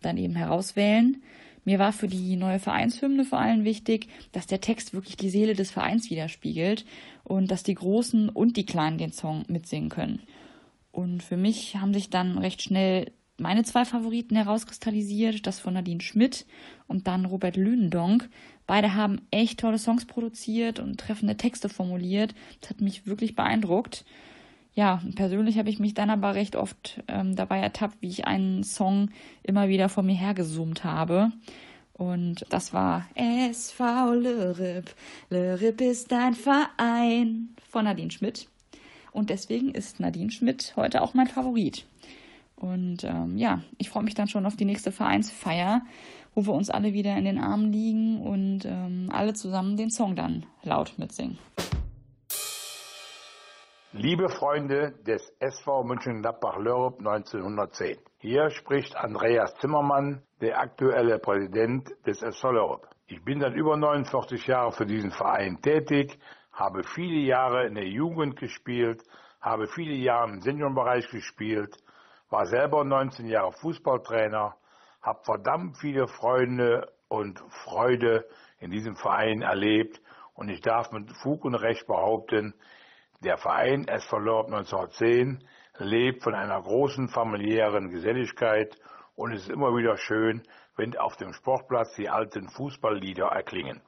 dann 0.00 0.16
eben 0.16 0.34
herauswählen. 0.34 1.22
Mir 1.64 1.78
war 1.78 1.92
für 1.92 2.08
die 2.08 2.36
neue 2.36 2.58
Vereinshymne 2.58 3.24
vor 3.24 3.38
allem 3.38 3.64
wichtig, 3.64 4.08
dass 4.32 4.46
der 4.46 4.60
Text 4.60 4.94
wirklich 4.94 5.16
die 5.16 5.30
Seele 5.30 5.54
des 5.54 5.70
Vereins 5.70 6.10
widerspiegelt 6.10 6.84
und 7.24 7.50
dass 7.50 7.62
die 7.62 7.74
Großen 7.74 8.28
und 8.28 8.56
die 8.56 8.66
Kleinen 8.66 8.98
den 8.98 9.12
Song 9.12 9.44
mitsingen 9.48 9.88
können. 9.88 10.22
Und 10.90 11.22
für 11.22 11.36
mich 11.36 11.76
haben 11.76 11.94
sich 11.94 12.10
dann 12.10 12.38
recht 12.38 12.62
schnell 12.62 13.12
meine 13.38 13.64
zwei 13.64 13.84
Favoriten 13.84 14.36
herauskristallisiert, 14.36 15.46
das 15.46 15.58
von 15.58 15.74
Nadine 15.74 16.00
Schmidt 16.00 16.46
und 16.86 17.06
dann 17.06 17.24
Robert 17.24 17.56
Lünendonk. 17.56 18.28
Beide 18.66 18.94
haben 18.94 19.22
echt 19.30 19.60
tolle 19.60 19.78
Songs 19.78 20.04
produziert 20.04 20.78
und 20.78 21.00
treffende 21.00 21.36
Texte 21.36 21.68
formuliert. 21.68 22.34
Das 22.60 22.70
hat 22.70 22.80
mich 22.80 23.06
wirklich 23.06 23.34
beeindruckt. 23.34 24.04
Ja, 24.74 25.02
persönlich 25.14 25.58
habe 25.58 25.68
ich 25.68 25.78
mich 25.78 25.92
dann 25.92 26.08
aber 26.08 26.34
recht 26.34 26.56
oft 26.56 27.02
ähm, 27.08 27.36
dabei 27.36 27.58
ertappt, 27.58 27.96
wie 28.00 28.08
ich 28.08 28.26
einen 28.26 28.64
Song 28.64 29.10
immer 29.42 29.68
wieder 29.68 29.88
vor 29.88 30.02
mir 30.02 30.14
hergesummt 30.14 30.82
habe. 30.82 31.30
Und 31.92 32.46
das 32.48 32.72
war 32.72 33.06
SV 33.14 34.14
Lörrip. 34.14 34.94
Lörrip 35.28 35.80
ist 35.80 36.12
ein 36.12 36.34
Verein 36.34 37.50
von 37.70 37.84
Nadine 37.84 38.10
Schmidt. 38.10 38.48
Und 39.12 39.28
deswegen 39.28 39.72
ist 39.72 40.00
Nadine 40.00 40.30
Schmidt 40.30 40.72
heute 40.74 41.02
auch 41.02 41.12
mein 41.12 41.26
Favorit. 41.26 41.84
Und 42.56 43.04
ähm, 43.04 43.36
ja, 43.36 43.62
ich 43.76 43.90
freue 43.90 44.04
mich 44.04 44.14
dann 44.14 44.28
schon 44.28 44.46
auf 44.46 44.56
die 44.56 44.64
nächste 44.64 44.90
Vereinsfeier, 44.90 45.82
wo 46.34 46.46
wir 46.46 46.54
uns 46.54 46.70
alle 46.70 46.94
wieder 46.94 47.14
in 47.16 47.24
den 47.24 47.38
Armen 47.38 47.72
liegen 47.72 48.22
und 48.22 48.64
ähm, 48.64 49.10
alle 49.12 49.34
zusammen 49.34 49.76
den 49.76 49.90
Song 49.90 50.16
dann 50.16 50.46
laut 50.62 50.94
mitsingen. 50.96 51.38
Liebe 53.94 54.30
Freunde 54.30 54.92
des 55.06 55.36
SV 55.38 55.84
München-Gladbach-Lörrup 55.84 57.00
1910. 57.00 57.98
Hier 58.20 58.48
spricht 58.48 58.96
Andreas 58.96 59.54
Zimmermann, 59.56 60.22
der 60.40 60.58
aktuelle 60.58 61.18
Präsident 61.18 61.90
des 62.06 62.22
SV 62.22 62.52
Lörrup. 62.52 62.88
Ich 63.06 63.22
bin 63.22 63.40
seit 63.40 63.52
über 63.52 63.76
49 63.76 64.46
Jahren 64.46 64.72
für 64.72 64.86
diesen 64.86 65.10
Verein 65.10 65.60
tätig, 65.60 66.18
habe 66.54 66.84
viele 66.84 67.20
Jahre 67.20 67.66
in 67.66 67.74
der 67.74 67.86
Jugend 67.86 68.36
gespielt, 68.36 69.02
habe 69.42 69.66
viele 69.66 69.92
Jahre 69.92 70.30
im 70.30 70.40
Seniorenbereich 70.40 71.10
gespielt, 71.10 71.76
war 72.30 72.46
selber 72.46 72.84
19 72.84 73.26
Jahre 73.26 73.52
Fußballtrainer, 73.52 74.56
habe 75.02 75.20
verdammt 75.22 75.76
viele 75.76 76.08
Freunde 76.08 76.90
und 77.08 77.44
Freude 77.50 78.26
in 78.58 78.70
diesem 78.70 78.96
Verein 78.96 79.42
erlebt 79.42 80.00
und 80.32 80.48
ich 80.48 80.62
darf 80.62 80.92
mit 80.92 81.12
Fug 81.12 81.44
und 81.44 81.56
Recht 81.56 81.86
behaupten, 81.86 82.54
der 83.22 83.38
Verein 83.38 83.86
SV 83.86 84.18
Lörp 84.18 84.46
1910 84.46 85.44
lebt 85.78 86.22
von 86.22 86.34
einer 86.34 86.60
großen 86.60 87.08
familiären 87.08 87.88
Geselligkeit 87.90 88.76
und 89.14 89.32
es 89.32 89.42
ist 89.42 89.50
immer 89.50 89.76
wieder 89.76 89.96
schön, 89.96 90.42
wenn 90.76 90.96
auf 90.96 91.16
dem 91.16 91.32
Sportplatz 91.32 91.94
die 91.94 92.08
alten 92.08 92.48
Fußballlieder 92.48 93.26
erklingen. 93.26 93.80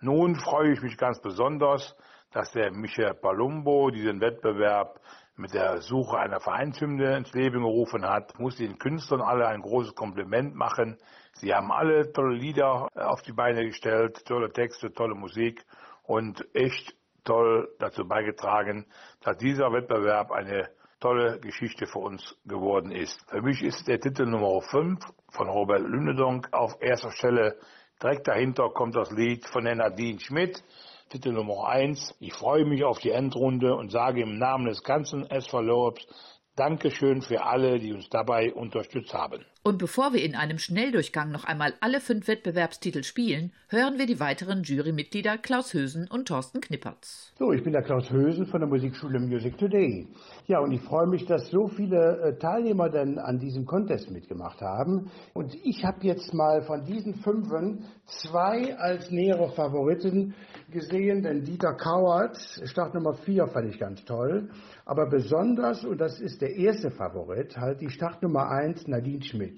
Nun 0.00 0.36
freue 0.36 0.72
ich 0.72 0.82
mich 0.82 0.96
ganz 0.96 1.20
besonders, 1.20 1.96
dass 2.32 2.52
der 2.52 2.72
Michael 2.72 3.14
Palumbo 3.14 3.90
diesen 3.90 4.20
Wettbewerb 4.20 5.00
mit 5.36 5.54
der 5.54 5.80
Suche 5.80 6.18
einer 6.18 6.40
Vereinshymne 6.40 7.16
ins 7.16 7.32
Leben 7.32 7.62
gerufen 7.62 8.04
hat. 8.04 8.38
Muss 8.38 8.56
den 8.56 8.78
Künstlern 8.78 9.22
alle 9.22 9.48
ein 9.48 9.62
großes 9.62 9.94
Kompliment 9.94 10.54
machen. 10.54 10.98
Sie 11.34 11.52
haben 11.52 11.72
alle 11.72 12.12
tolle 12.12 12.34
Lieder 12.34 12.88
auf 12.94 13.22
die 13.22 13.32
Beine 13.32 13.64
gestellt, 13.64 14.24
tolle 14.26 14.52
Texte, 14.52 14.92
tolle 14.92 15.14
Musik 15.14 15.64
und 16.04 16.44
echt 16.54 16.94
toll 17.24 17.74
dazu 17.78 18.06
beigetragen, 18.06 18.86
dass 19.22 19.36
dieser 19.38 19.72
Wettbewerb 19.72 20.30
eine 20.30 20.68
tolle 21.00 21.40
Geschichte 21.40 21.86
für 21.86 21.98
uns 21.98 22.36
geworden 22.44 22.92
ist. 22.92 23.20
Für 23.28 23.42
mich 23.42 23.62
ist 23.62 23.88
der 23.88 24.00
Titel 24.00 24.24
Nummer 24.24 24.60
5 24.60 25.04
von 25.30 25.48
Robert 25.48 25.82
Lünedonk 25.82 26.48
auf 26.52 26.76
erster 26.80 27.10
Stelle. 27.10 27.58
Direkt 28.00 28.28
dahinter 28.28 28.70
kommt 28.70 28.94
das 28.94 29.10
Lied 29.10 29.46
von 29.46 29.64
der 29.64 29.74
Nadine 29.74 30.20
Schmidt, 30.20 30.62
Titel 31.10 31.32
Nummer 31.32 31.68
1. 31.68 32.16
Ich 32.20 32.32
freue 32.34 32.64
mich 32.64 32.84
auf 32.84 32.98
die 33.00 33.10
Endrunde 33.10 33.74
und 33.74 33.90
sage 33.90 34.22
im 34.22 34.38
Namen 34.38 34.66
des 34.66 34.82
ganzen 34.82 35.28
SV 35.28 35.60
Lorps 35.60 36.06
Dankeschön 36.54 37.22
für 37.22 37.42
alle, 37.42 37.78
die 37.78 37.92
uns 37.92 38.08
dabei 38.10 38.52
unterstützt 38.52 39.14
haben. 39.14 39.44
Und 39.64 39.78
bevor 39.78 40.12
wir 40.12 40.24
in 40.24 40.34
einem 40.34 40.58
Schnelldurchgang 40.58 41.30
noch 41.30 41.44
einmal 41.44 41.74
alle 41.78 42.00
fünf 42.00 42.26
Wettbewerbstitel 42.26 43.04
spielen, 43.04 43.52
hören 43.68 43.96
wir 43.96 44.06
die 44.06 44.18
weiteren 44.18 44.64
Jurymitglieder 44.64 45.38
Klaus 45.38 45.72
Hösen 45.72 46.08
und 46.10 46.26
Thorsten 46.26 46.60
Knippertz. 46.60 47.32
So, 47.38 47.52
ich 47.52 47.62
bin 47.62 47.72
der 47.72 47.82
Klaus 47.82 48.10
Hösen 48.10 48.46
von 48.46 48.58
der 48.58 48.68
Musikschule 48.68 49.20
Music 49.20 49.56
Today. 49.58 50.08
Ja, 50.48 50.58
und 50.58 50.72
ich 50.72 50.80
freue 50.80 51.06
mich, 51.06 51.26
dass 51.26 51.48
so 51.50 51.68
viele 51.68 52.20
äh, 52.22 52.38
Teilnehmer 52.40 52.90
denn 52.90 53.20
an 53.20 53.38
diesem 53.38 53.64
Contest 53.64 54.10
mitgemacht 54.10 54.60
haben. 54.60 55.12
Und 55.32 55.54
ich 55.62 55.84
habe 55.84 56.04
jetzt 56.08 56.34
mal 56.34 56.62
von 56.62 56.84
diesen 56.84 57.14
fünfen 57.22 57.84
zwei 58.06 58.76
als 58.76 59.12
nähere 59.12 59.52
Favoriten 59.52 60.34
gesehen, 60.72 61.22
denn 61.22 61.44
Dieter 61.44 61.74
Kauert, 61.74 62.36
Start 62.64 62.94
Nummer 62.94 63.14
4 63.14 63.46
fand 63.46 63.72
ich 63.72 63.78
ganz 63.78 64.04
toll. 64.04 64.48
Aber 64.84 65.08
besonders, 65.08 65.84
und 65.84 66.00
das 66.00 66.20
ist 66.20 66.42
der 66.42 66.56
erste 66.56 66.90
Favorit, 66.90 67.56
halt 67.56 67.80
die 67.80 67.90
Startnummer 67.90 68.50
1, 68.50 68.88
Nadine 68.88 69.22
Schmidt. 69.22 69.51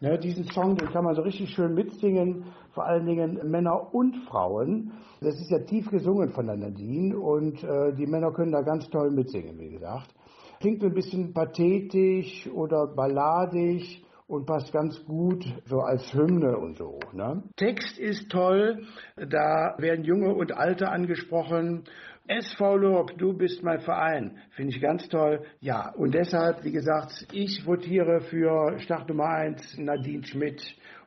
Ne, 0.00 0.18
diesen 0.18 0.44
Song, 0.50 0.74
den 0.74 0.88
kann 0.88 1.04
man 1.04 1.14
so 1.14 1.22
richtig 1.22 1.50
schön 1.50 1.74
mitsingen, 1.74 2.46
vor 2.72 2.84
allen 2.84 3.06
Dingen 3.06 3.38
Männer 3.48 3.94
und 3.94 4.16
Frauen. 4.28 4.90
Das 5.20 5.34
ist 5.40 5.50
ja 5.50 5.60
tief 5.60 5.88
gesungen 5.90 6.30
von 6.30 6.46
der 6.46 6.56
Nadine 6.56 7.16
und 7.16 7.62
äh, 7.62 7.94
die 7.94 8.06
Männer 8.06 8.32
können 8.32 8.50
da 8.50 8.62
ganz 8.62 8.88
toll 8.90 9.12
mitsingen, 9.12 9.60
wie 9.60 9.70
gesagt. 9.70 10.12
Klingt 10.58 10.82
ein 10.82 10.92
bisschen 10.92 11.32
pathetisch 11.32 12.48
oder 12.52 12.88
balladig 12.88 14.04
und 14.26 14.46
passt 14.46 14.72
ganz 14.72 15.04
gut 15.04 15.44
so 15.66 15.80
als 15.80 16.12
Hymne 16.14 16.56
und 16.56 16.78
so. 16.78 16.98
Ne? 17.12 17.42
Text 17.56 17.98
ist 17.98 18.30
toll, 18.30 18.84
da 19.16 19.76
werden 19.78 20.04
Junge 20.04 20.34
und 20.34 20.52
Alte 20.52 20.88
angesprochen 20.88 21.84
SV 22.32 22.76
Lob, 22.76 23.18
du 23.18 23.34
bist 23.34 23.62
mein 23.62 23.80
Verein. 23.80 24.38
Finde 24.52 24.74
ich 24.74 24.80
ganz 24.80 25.06
toll. 25.08 25.44
Ja, 25.60 25.92
und 25.94 26.14
deshalb, 26.14 26.64
wie 26.64 26.72
gesagt, 26.72 27.26
ich 27.32 27.66
votiere 27.66 28.22
für 28.22 28.78
Start 28.78 29.08
Nummer 29.10 29.28
1 29.28 29.76
Nadine 29.76 30.24
Schmidt. 30.24 30.62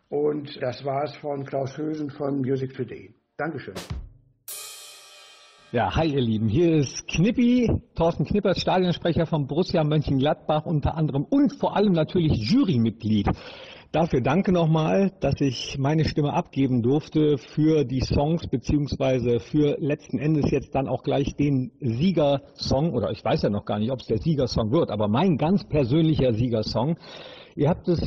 Und 0.08 0.62
das 0.62 0.86
war's 0.86 1.16
von 1.18 1.44
Klaus 1.44 1.76
Hösen 1.78 2.12
von 2.12 2.42
Music 2.42 2.76
Today. 2.76 3.16
Dankeschön. 3.38 3.74
Ja, 5.72 5.96
hi 5.96 6.06
ihr 6.06 6.22
Lieben, 6.22 6.48
hier 6.48 6.76
ist 6.76 7.08
Knippi, 7.08 7.72
Thorsten 7.96 8.26
Knippers, 8.26 8.62
Stadionsprecher 8.62 9.26
von 9.26 9.48
Borussia 9.48 9.84
Mönchengladbach 9.84 10.66
unter 10.66 10.96
anderem 10.96 11.26
und 11.26 11.54
vor 11.60 11.76
allem 11.76 11.94
natürlich 11.94 12.34
Jurymitglied 12.34 13.28
Dafür 13.96 14.20
danke 14.20 14.52
nochmal, 14.52 15.14
dass 15.22 15.40
ich 15.40 15.78
meine 15.80 16.04
Stimme 16.04 16.34
abgeben 16.34 16.82
durfte 16.84 17.38
für 17.38 17.86
die 17.86 18.02
Songs 18.02 18.46
beziehungsweise 18.46 19.40
für 19.40 19.78
letzten 19.80 20.20
Endes 20.20 20.52
jetzt 20.52 20.76
dann 20.76 20.90
auch 20.90 21.02
gleich 21.02 21.38
den 21.38 21.72
Siegersong 21.80 22.92
oder 22.94 23.12
ich 23.12 23.24
weiß 23.24 23.44
ja 23.44 23.50
noch 23.50 23.64
gar 23.64 23.80
nicht, 23.80 23.92
ob 23.92 24.02
es 24.02 24.08
der 24.08 24.18
Siegersong 24.18 24.74
wird, 24.74 24.92
aber 24.92 25.08
mein 25.08 25.38
ganz 25.38 25.64
persönlicher 25.64 26.34
Siegersong. 26.34 26.98
Ihr 27.58 27.70
habt 27.70 27.88
es 27.88 28.02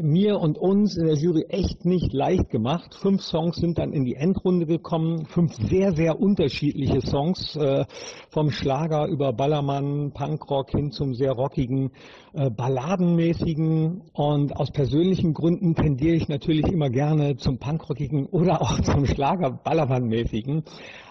mir 0.00 0.38
und 0.38 0.58
uns 0.58 0.96
in 0.96 1.06
der 1.06 1.16
Jury 1.16 1.46
echt 1.48 1.84
nicht 1.84 2.12
leicht 2.12 2.50
gemacht. 2.50 2.94
Fünf 2.94 3.22
Songs 3.22 3.56
sind 3.56 3.78
dann 3.78 3.92
in 3.92 4.04
die 4.04 4.14
Endrunde 4.14 4.64
gekommen. 4.64 5.26
Fünf 5.26 5.54
sehr, 5.56 5.92
sehr 5.92 6.20
unterschiedliche 6.20 7.00
Songs. 7.00 7.56
Äh, 7.56 7.84
vom 8.30 8.52
Schlager 8.52 9.08
über 9.08 9.32
Ballermann, 9.32 10.12
Punkrock 10.12 10.70
hin 10.70 10.92
zum 10.92 11.14
sehr 11.14 11.32
rockigen, 11.32 11.90
äh, 12.34 12.50
balladenmäßigen. 12.50 14.02
Und 14.12 14.56
aus 14.56 14.70
persönlichen 14.70 15.34
Gründen 15.34 15.74
tendiere 15.74 16.16
ich 16.16 16.28
natürlich 16.28 16.66
immer 16.66 16.88
gerne 16.88 17.36
zum 17.36 17.58
Punkrockigen 17.58 18.26
oder 18.30 18.62
auch 18.62 18.80
zum 18.80 19.06
Schlager 19.06 19.50
Ballermann-mäßigen. 19.50 20.64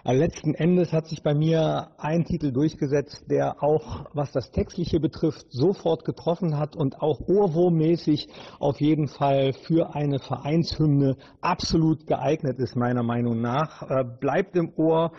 Aber 0.04 0.16
letzten 0.16 0.56
Endes 0.56 0.92
hat 0.92 1.08
sich 1.08 1.22
bei 1.22 1.36
mir 1.36 1.90
ein 1.98 2.26
Titel 2.26 2.52
durchgesetzt, 2.52 3.26
der 3.30 3.62
auch, 3.62 4.06
was 4.14 4.32
das 4.32 4.50
Textliche 4.52 5.00
betrifft, 5.00 5.46
sofort 5.52 6.06
getroffen 6.06 6.58
hat 6.58 6.76
und 6.76 7.02
auch 7.02 7.20
ohrwurmmäßig 7.28 8.28
auf 8.60 8.82
jeden 8.82 9.08
Fall 9.08 9.54
für 9.54 9.94
eine 9.94 10.20
Vereinshymne 10.20 11.18
absolut 11.40 12.08
geeignet 12.08 12.58
ist, 12.58 12.76
meiner 12.76 13.04
Meinung 13.04 13.42
nach. 13.42 13.84
Äh, 13.90 14.04
bleibt 14.20 14.56
im 14.56 14.74
Ohr. 14.76 15.12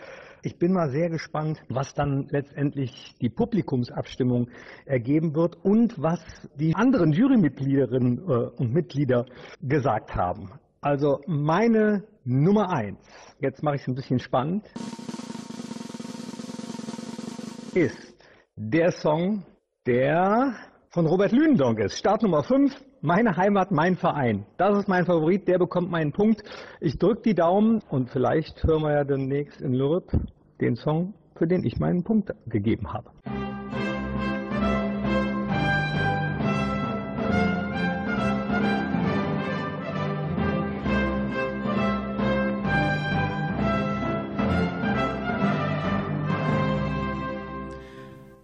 Ich 0.45 0.59
bin 0.59 0.73
mal 0.73 0.89
sehr 0.89 1.09
gespannt, 1.09 1.63
was 1.69 1.93
dann 1.93 2.27
letztendlich 2.29 3.15
die 3.21 3.29
Publikumsabstimmung 3.29 4.49
ergeben 4.85 5.33
wird 5.35 5.55
und 5.63 6.01
was 6.01 6.19
die 6.55 6.75
anderen 6.75 7.13
Jurymitgliederinnen 7.13 8.17
äh, 8.17 8.49
und 8.57 8.73
Mitglieder 8.73 9.25
gesagt 9.61 10.13
haben. 10.15 10.51
Also 10.81 11.21
meine 11.27 12.03
Nummer 12.25 12.69
eins, 12.71 12.99
jetzt 13.39 13.63
mache 13.63 13.75
ich 13.75 13.83
es 13.83 13.87
ein 13.87 13.95
bisschen 13.95 14.19
spannend, 14.19 14.65
ist 17.73 18.13
der 18.57 18.91
Song, 18.91 19.45
der 19.87 20.55
von 20.89 21.07
Robert 21.07 21.31
Lündonk 21.31 21.79
ist. 21.79 21.97
Startnummer 21.97 22.43
5, 22.43 22.75
meine 23.01 23.35
Heimat, 23.35 23.71
mein 23.71 23.95
Verein. 23.95 24.45
Das 24.57 24.77
ist 24.77 24.87
mein 24.87 25.05
Favorit, 25.05 25.47
der 25.47 25.57
bekommt 25.57 25.89
meinen 25.89 26.11
Punkt. 26.11 26.43
Ich 26.79 26.99
drücke 26.99 27.21
die 27.23 27.33
Daumen 27.33 27.81
und 27.89 28.09
vielleicht 28.09 28.63
hören 28.63 28.83
wir 28.83 28.91
ja 28.91 29.03
demnächst 29.03 29.59
in 29.61 29.73
Lürp 29.73 30.11
den 30.61 30.75
Song, 30.75 31.13
für 31.35 31.47
den 31.47 31.65
ich 31.65 31.77
meinen 31.79 32.03
Punkt 32.03 32.33
gegeben 32.47 32.93
habe. 32.93 33.11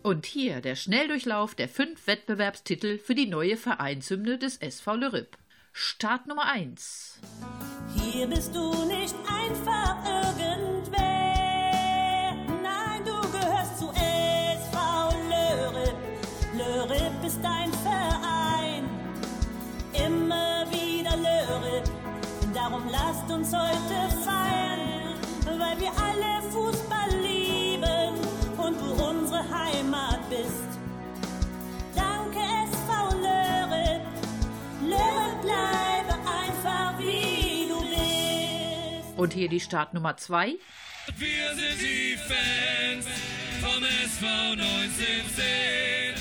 Und 0.09 0.25
hier 0.25 0.59
der 0.61 0.75
Schnelldurchlauf 0.75 1.53
der 1.53 1.69
fünf 1.69 2.07
Wettbewerbstitel 2.07 2.97
für 2.97 3.13
die 3.13 3.27
neue 3.27 3.57
Vereinshymne 3.57 4.39
des 4.39 4.57
SV 4.57 4.95
Lörrip. 4.95 5.37
Start 5.71 6.25
Nummer 6.25 6.45
1. 6.51 7.19
Hier 7.95 8.25
bist 8.25 8.55
du 8.55 8.85
nicht 8.85 9.15
einfach 9.27 9.97
irgendwer. 10.03 10.58
Und 39.29 39.35
hier 39.35 39.47
die 39.47 39.59
Start 39.59 39.93
Nummer 39.93 40.17
2. 40.17 40.55
Wir 41.17 41.53
sind 41.53 41.79
die 41.79 42.17
Fans 42.17 43.05
vom 43.61 43.83
SV 43.83 44.25
1910. 44.25 46.15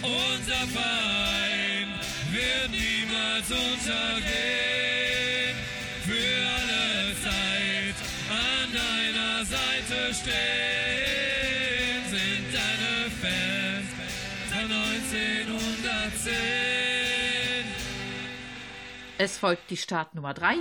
Unser 0.00 0.66
Verein 0.66 1.88
wird 2.32 2.70
niemals 2.70 3.50
untergehen. 3.50 4.32
Für 6.06 6.40
alle 6.56 7.12
Zeit 7.20 7.96
an 8.30 8.72
deiner 8.72 9.44
Seite 9.44 10.14
stehen 10.14 12.00
sind 12.08 12.48
deine 12.50 13.10
Fans 13.20 13.92
von 14.48 14.72
1910. 14.72 16.32
Es 19.18 19.36
folgt 19.36 19.68
die 19.68 19.76
Start 19.76 20.14
Nummer 20.14 20.32
3. 20.32 20.56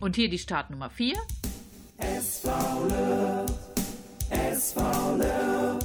Und 0.00 0.14
hier 0.14 0.28
die 0.28 0.38
Start 0.38 0.70
Nummer 0.70 0.90
4. 0.90 1.16
SV 1.98 2.48
Löw, 2.88 3.46
SV 4.30 4.80
Löw, 5.16 5.78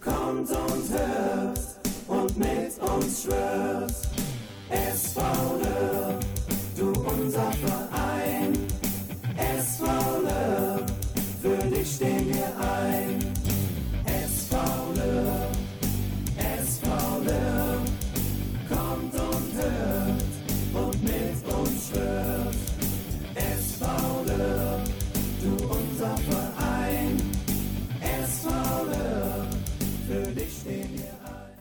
kommt 0.00 0.50
und 0.50 0.90
hört 0.90 1.60
und 2.06 2.36
mit 2.36 2.78
uns 2.78 3.22
schwört. 3.22 3.94
SV 4.68 5.20
Löw, 5.62 6.18
du 6.76 6.92
unser 7.00 7.50
Verein. 7.52 7.79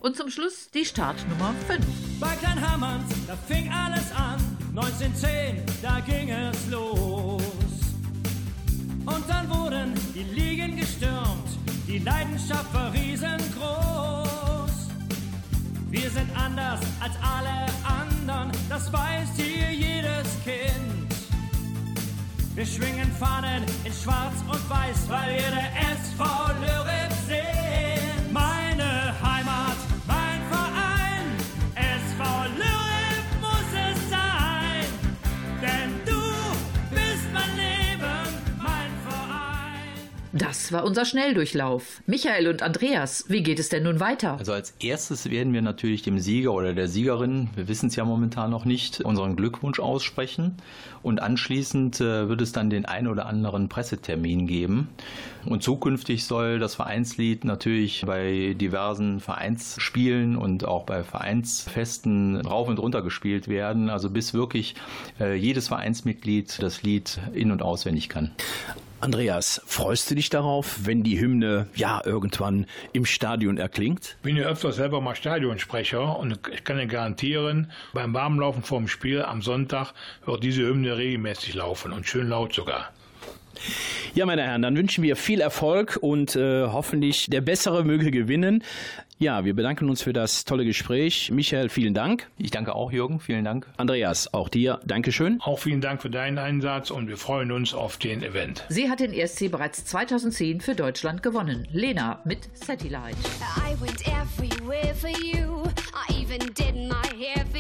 Und 0.10 0.16
zum 0.16 0.32
Schluss 0.32 0.72
die 0.74 0.86
Start 0.86 1.18
Nummer 1.30 1.54
5. 1.68 1.86
Bei 2.20 2.36
Kleinhammerns, 2.38 3.14
da 3.28 3.36
fing 3.48 3.72
alles 3.72 4.12
an. 4.14 4.40
1910, 4.76 5.62
da 5.84 6.00
ging 6.00 6.32
es 6.32 6.68
los. 6.72 7.44
Und 9.06 9.30
dann 9.30 9.48
wurden 9.52 9.94
die 10.16 10.24
Ligen 10.24 10.78
gestürmt, 10.78 11.48
die 11.88 12.00
Leidenschaft 12.00 12.74
war 12.74 12.92
riesengroß. 12.92 14.90
Wir 15.92 16.10
sind 16.10 16.36
anders 16.36 16.80
als 17.02 17.14
alle 17.22 17.68
anderen, 17.86 18.52
das 18.68 18.92
weiß 18.92 19.30
hier 19.36 19.72
jedes 19.72 20.28
Kind. 20.44 21.14
Wir 22.56 22.66
schwingen 22.66 23.12
Fahnen 23.20 23.64
in 23.84 23.94
Schwarz 23.94 24.34
und 24.52 24.70
Weiß, 24.72 25.08
weil 25.08 25.36
wir 25.36 25.52
der 25.52 25.70
SV 25.94 26.24
Lörrip 26.62 27.14
sind. 27.28 27.59
Das 40.40 40.72
war 40.72 40.86
unser 40.86 41.04
Schnelldurchlauf. 41.04 42.02
Michael 42.08 42.48
und 42.48 42.64
Andreas, 42.64 43.26
wie 43.28 43.44
geht 43.44 43.60
es 43.60 43.68
denn 43.68 43.84
nun 43.84 44.00
weiter? 44.00 44.38
Also 44.38 44.54
als 44.54 44.74
erstes 44.80 45.30
werden 45.30 45.52
wir 45.52 45.62
natürlich 45.62 46.02
dem 46.02 46.18
Sieger 46.18 46.54
oder 46.54 46.74
der 46.74 46.88
Siegerin, 46.88 47.50
wir 47.56 47.68
wissen 47.68 47.88
es 47.88 47.98
ja 47.98 48.06
momentan 48.06 48.50
noch 48.50 48.64
nicht, 48.64 49.02
unseren 49.02 49.36
Glückwunsch 49.36 49.82
aussprechen. 49.82 50.56
Und 51.04 51.22
anschließend 51.22 52.00
äh, 52.00 52.30
wird 52.30 52.40
es 52.40 52.54
dann 52.54 52.70
den 52.70 52.86
ein 52.86 53.08
oder 53.08 53.26
anderen 53.26 53.68
Pressetermin 53.68 54.48
geben. 54.48 54.88
Und 55.46 55.62
zukünftig 55.62 56.26
soll 56.26 56.58
das 56.58 56.76
Vereinslied 56.76 57.44
natürlich 57.44 58.06
bei 58.06 58.56
diversen 58.58 59.20
Vereinsspielen 59.20 60.38
und 60.38 60.64
auch 60.66 60.86
bei 60.86 61.04
Vereinsfesten 61.04 62.40
rauf 62.40 62.70
und 62.70 62.80
runter 62.80 63.02
gespielt 63.02 63.50
werden. 63.50 63.90
Also 63.90 64.10
bis 64.10 64.34
wirklich 64.34 64.76
äh, 65.20 65.36
jedes 65.36 65.68
Vereinsmitglied 65.68 66.62
das 66.62 66.82
Lied 66.82 67.20
in- 67.34 67.52
und 67.52 67.62
auswendig 67.62 68.08
kann. 68.08 68.32
Andreas, 69.02 69.62
freust 69.66 70.12
du 70.12 70.16
dich 70.16 70.30
darauf, 70.30 70.80
wenn 70.84 71.04
die 71.04 71.22
Hymne 71.22 71.68
ja 71.74 72.02
irgendwann 72.04 72.66
im 72.92 73.06
Stadion 73.06 73.58
erklingt? 73.58 74.18
Ich 74.18 74.24
bin 74.24 74.36
ja 74.36 74.44
öfter 74.44 74.74
selber 74.74 75.00
mal 75.00 75.16
Stadionsprecher 75.16 76.20
und 76.20 76.38
ich 76.52 76.66
kann 76.66 76.78
dir 76.78 76.88
garantieren, 76.88 77.72
beim 77.94 78.14
Warmlaufen 78.14 78.62
vorm 78.62 78.90
Spiel 78.90 79.22
am 79.22 79.42
Sonntag 79.42 79.94
wird 80.26 80.44
diese 80.44 80.64
Hymne 80.64 80.98
regelmäßig 80.98 81.54
laufen 81.54 81.94
und 81.94 82.08
schön 82.08 82.28
laut 82.28 82.54
sogar. 82.54 82.92
Ja, 84.16 84.26
meine 84.26 84.44
Herren, 84.44 84.62
dann 84.62 84.76
wünschen 84.76 85.04
wir 85.04 85.16
viel 85.16 85.42
Erfolg 85.42 85.98
und 86.02 86.36
äh, 86.36 86.68
hoffentlich 86.68 87.30
der 87.30 87.42
Bessere 87.42 87.84
möge 87.84 88.12
gewinnen. 88.12 88.64
Ja, 89.22 89.44
wir 89.44 89.54
bedanken 89.54 89.90
uns 89.90 90.02
für 90.02 90.14
das 90.14 90.46
tolle 90.46 90.64
Gespräch. 90.64 91.30
Michael, 91.30 91.68
vielen 91.68 91.94
Dank. 91.94 92.28
Ich 92.38 92.52
danke 92.52 92.74
auch, 92.74 92.90
Jürgen. 92.90 93.20
Vielen 93.20 93.44
Dank. 93.44 93.68
Andreas, 93.76 94.34
auch 94.34 94.48
dir. 94.48 94.80
Dankeschön. 94.86 95.42
Auch 95.42 95.60
vielen 95.60 95.82
Dank 95.82 96.02
für 96.02 96.10
deinen 96.10 96.38
Einsatz 96.38 96.90
und 96.90 97.10
wir 97.10 97.18
freuen 97.18 97.52
uns 97.52 97.74
auf 97.74 97.98
den 97.98 98.24
Event. 98.24 98.64
Sie 98.70 98.90
hat 98.90 99.02
den 99.02 99.12
ESC 99.12 99.52
bereits 99.52 99.84
2010 99.84 100.62
für 100.62 100.74
Deutschland 100.74 101.22
gewonnen. 101.22 101.68
Lena 101.74 102.22
mit 102.24 102.48
Satellite. 102.54 103.18
I 103.58 103.76
went 103.82 104.02
everywhere 104.08 104.96
for 104.96 105.10
you. 105.10 105.66
I 105.94 106.24
even 106.24 106.40
did 106.54 106.76
my 106.76 107.08
hair 107.22 107.46
for 107.52 107.59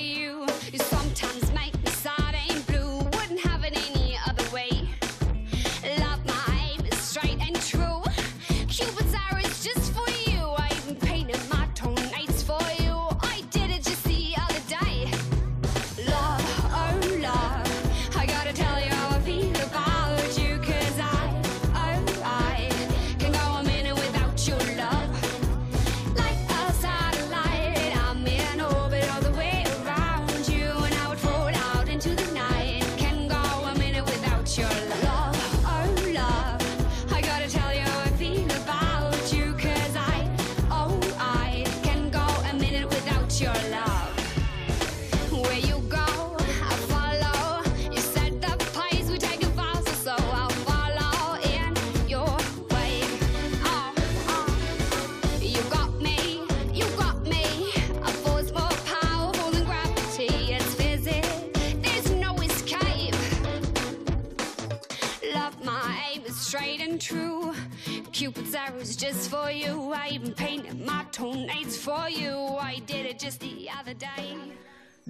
you. 0.00 0.37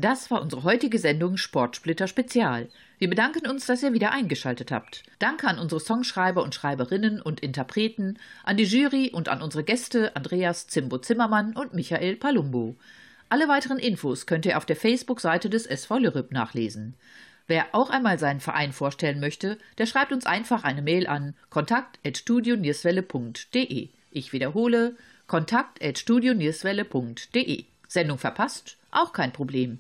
Das 0.01 0.31
war 0.31 0.43
unsere 0.43 0.63
heutige 0.63 0.99
Sendung 0.99 1.37
Sportsplitter 1.37 2.07
Spezial. 2.07 2.69
Wir 2.99 3.11
bedanken 3.11 3.49
uns, 3.49 3.67
dass 3.67 3.83
ihr 3.83 3.93
wieder 3.93 4.13
eingeschaltet 4.13 4.71
habt. 4.71 5.03
Danke 5.19 5.49
an 5.49 5.59
unsere 5.59 5.81
Songschreiber 5.81 6.45
und 6.45 6.55
Schreiberinnen 6.55 7.21
und 7.21 7.41
Interpreten, 7.41 8.17
an 8.45 8.57
die 8.57 8.65
Jury 8.65 9.11
und 9.13 9.29
an 9.29 9.43
unsere 9.43 9.65
Gäste 9.65 10.15
Andreas 10.15 10.69
Zimbo 10.69 10.99
Zimmermann 10.99 11.57
und 11.57 11.75
Michael 11.75 12.15
Palumbo. 12.15 12.77
Alle 13.29 13.49
weiteren 13.49 13.79
Infos 13.79 14.27
könnt 14.27 14.47
ihr 14.47 14.57
auf 14.57 14.67
der 14.67 14.77
Facebook-Seite 14.77 15.51
des 15.51 15.67
SV 15.67 15.99
Lürrip 15.99 16.31
nachlesen. 16.33 16.95
Wer 17.49 17.67
auch 17.73 17.91
einmal 17.91 18.19
seinen 18.19 18.41
Verein 18.41 18.73
vorstellen 18.73 19.21
möchte, 19.21 19.59
der 19.79 19.87
schreibt 19.87 20.13
uns 20.13 20.27
einfach 20.27 20.65
eine 20.65 20.83
Mail 20.83 21.07
an 21.07 21.35
kontakt@studionierswelle.de. 21.51 23.89
Ich 24.11 24.33
wiederhole 24.33 24.97
kontakt@studionierswelle.de. 25.27 27.65
Sendung 27.89 28.19
verpasst? 28.19 28.77
Auch 28.91 29.13
kein 29.13 29.33
Problem. 29.33 29.79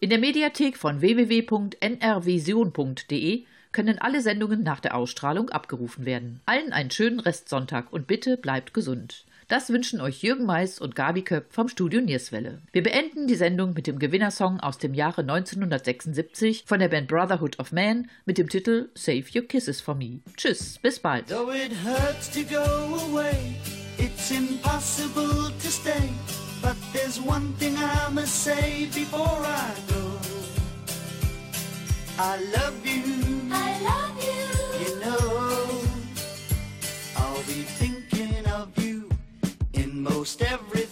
In 0.00 0.10
der 0.10 0.18
Mediathek 0.18 0.76
von 0.76 1.00
www.nrvision.de 1.00 3.44
können 3.72 3.98
alle 3.98 4.22
Sendungen 4.22 4.62
nach 4.62 4.78
der 4.80 4.94
Ausstrahlung 4.94 5.50
abgerufen 5.50 6.06
werden. 6.06 6.40
Allen 6.46 6.72
einen 6.72 6.90
schönen 6.90 7.20
Restsonntag 7.20 7.92
und 7.92 8.06
bitte 8.06 8.36
bleibt 8.36 8.72
gesund. 8.72 9.24
Das 9.48 9.70
wünschen 9.70 10.00
euch 10.02 10.22
Jürgen 10.22 10.44
Mais 10.44 10.78
und 10.78 10.94
Gabi 10.94 11.22
Köpp 11.22 11.52
vom 11.52 11.68
Studio 11.68 12.02
Nierswelle. 12.02 12.60
Wir 12.70 12.82
beenden 12.82 13.26
die 13.26 13.34
Sendung 13.34 13.72
mit 13.72 13.86
dem 13.86 13.98
Gewinnersong 13.98 14.60
aus 14.60 14.76
dem 14.76 14.92
Jahre 14.92 15.22
1976 15.22 16.64
von 16.66 16.78
der 16.78 16.88
Band 16.88 17.08
Brotherhood 17.08 17.58
of 17.58 17.72
Man 17.72 18.10
mit 18.26 18.36
dem 18.36 18.50
Titel 18.50 18.90
Save 18.94 19.24
Your 19.34 19.48
Kisses 19.48 19.80
for 19.80 19.94
Me. 19.94 20.20
Tschüss, 20.36 20.78
bis 20.78 21.00
bald. 21.00 21.28
Though 21.28 21.50
it 21.50 21.72
hurts 21.82 22.30
to 22.30 22.42
go 22.42 22.60
away, 23.10 23.56
it's 23.96 24.30
impossible 24.30 25.50
to 25.50 25.68
stay. 25.68 26.10
But 26.62 26.76
there's 26.92 27.20
one 27.20 27.52
thing 27.54 27.76
I 27.76 28.08
must 28.10 28.34
say 28.42 28.86
before 28.86 29.40
I 29.44 29.74
go. 29.88 30.18
I 32.18 32.36
love 32.56 32.84
you. 32.84 33.02
I 33.52 33.80
love 33.90 34.16
you. 34.28 34.44
You 34.84 35.00
know, 35.00 35.82
I'll 37.16 37.44
be 37.44 37.62
thinking 37.80 38.46
of 38.46 38.76
you 38.78 39.08
in 39.74 40.02
most 40.02 40.42
everything 40.42 40.87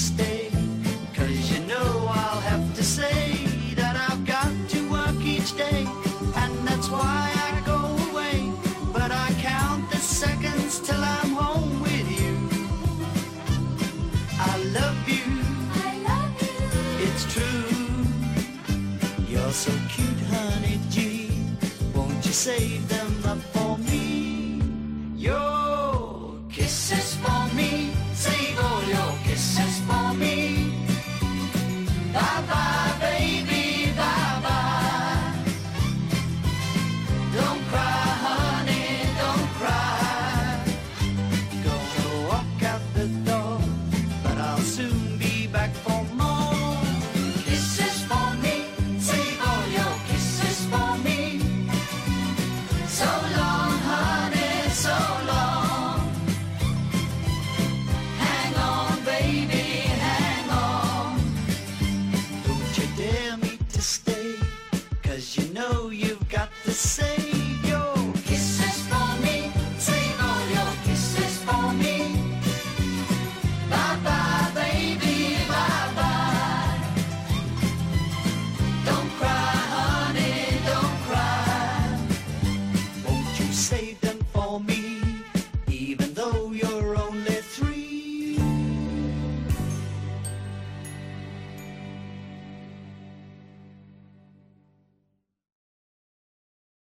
stay. 0.00 0.29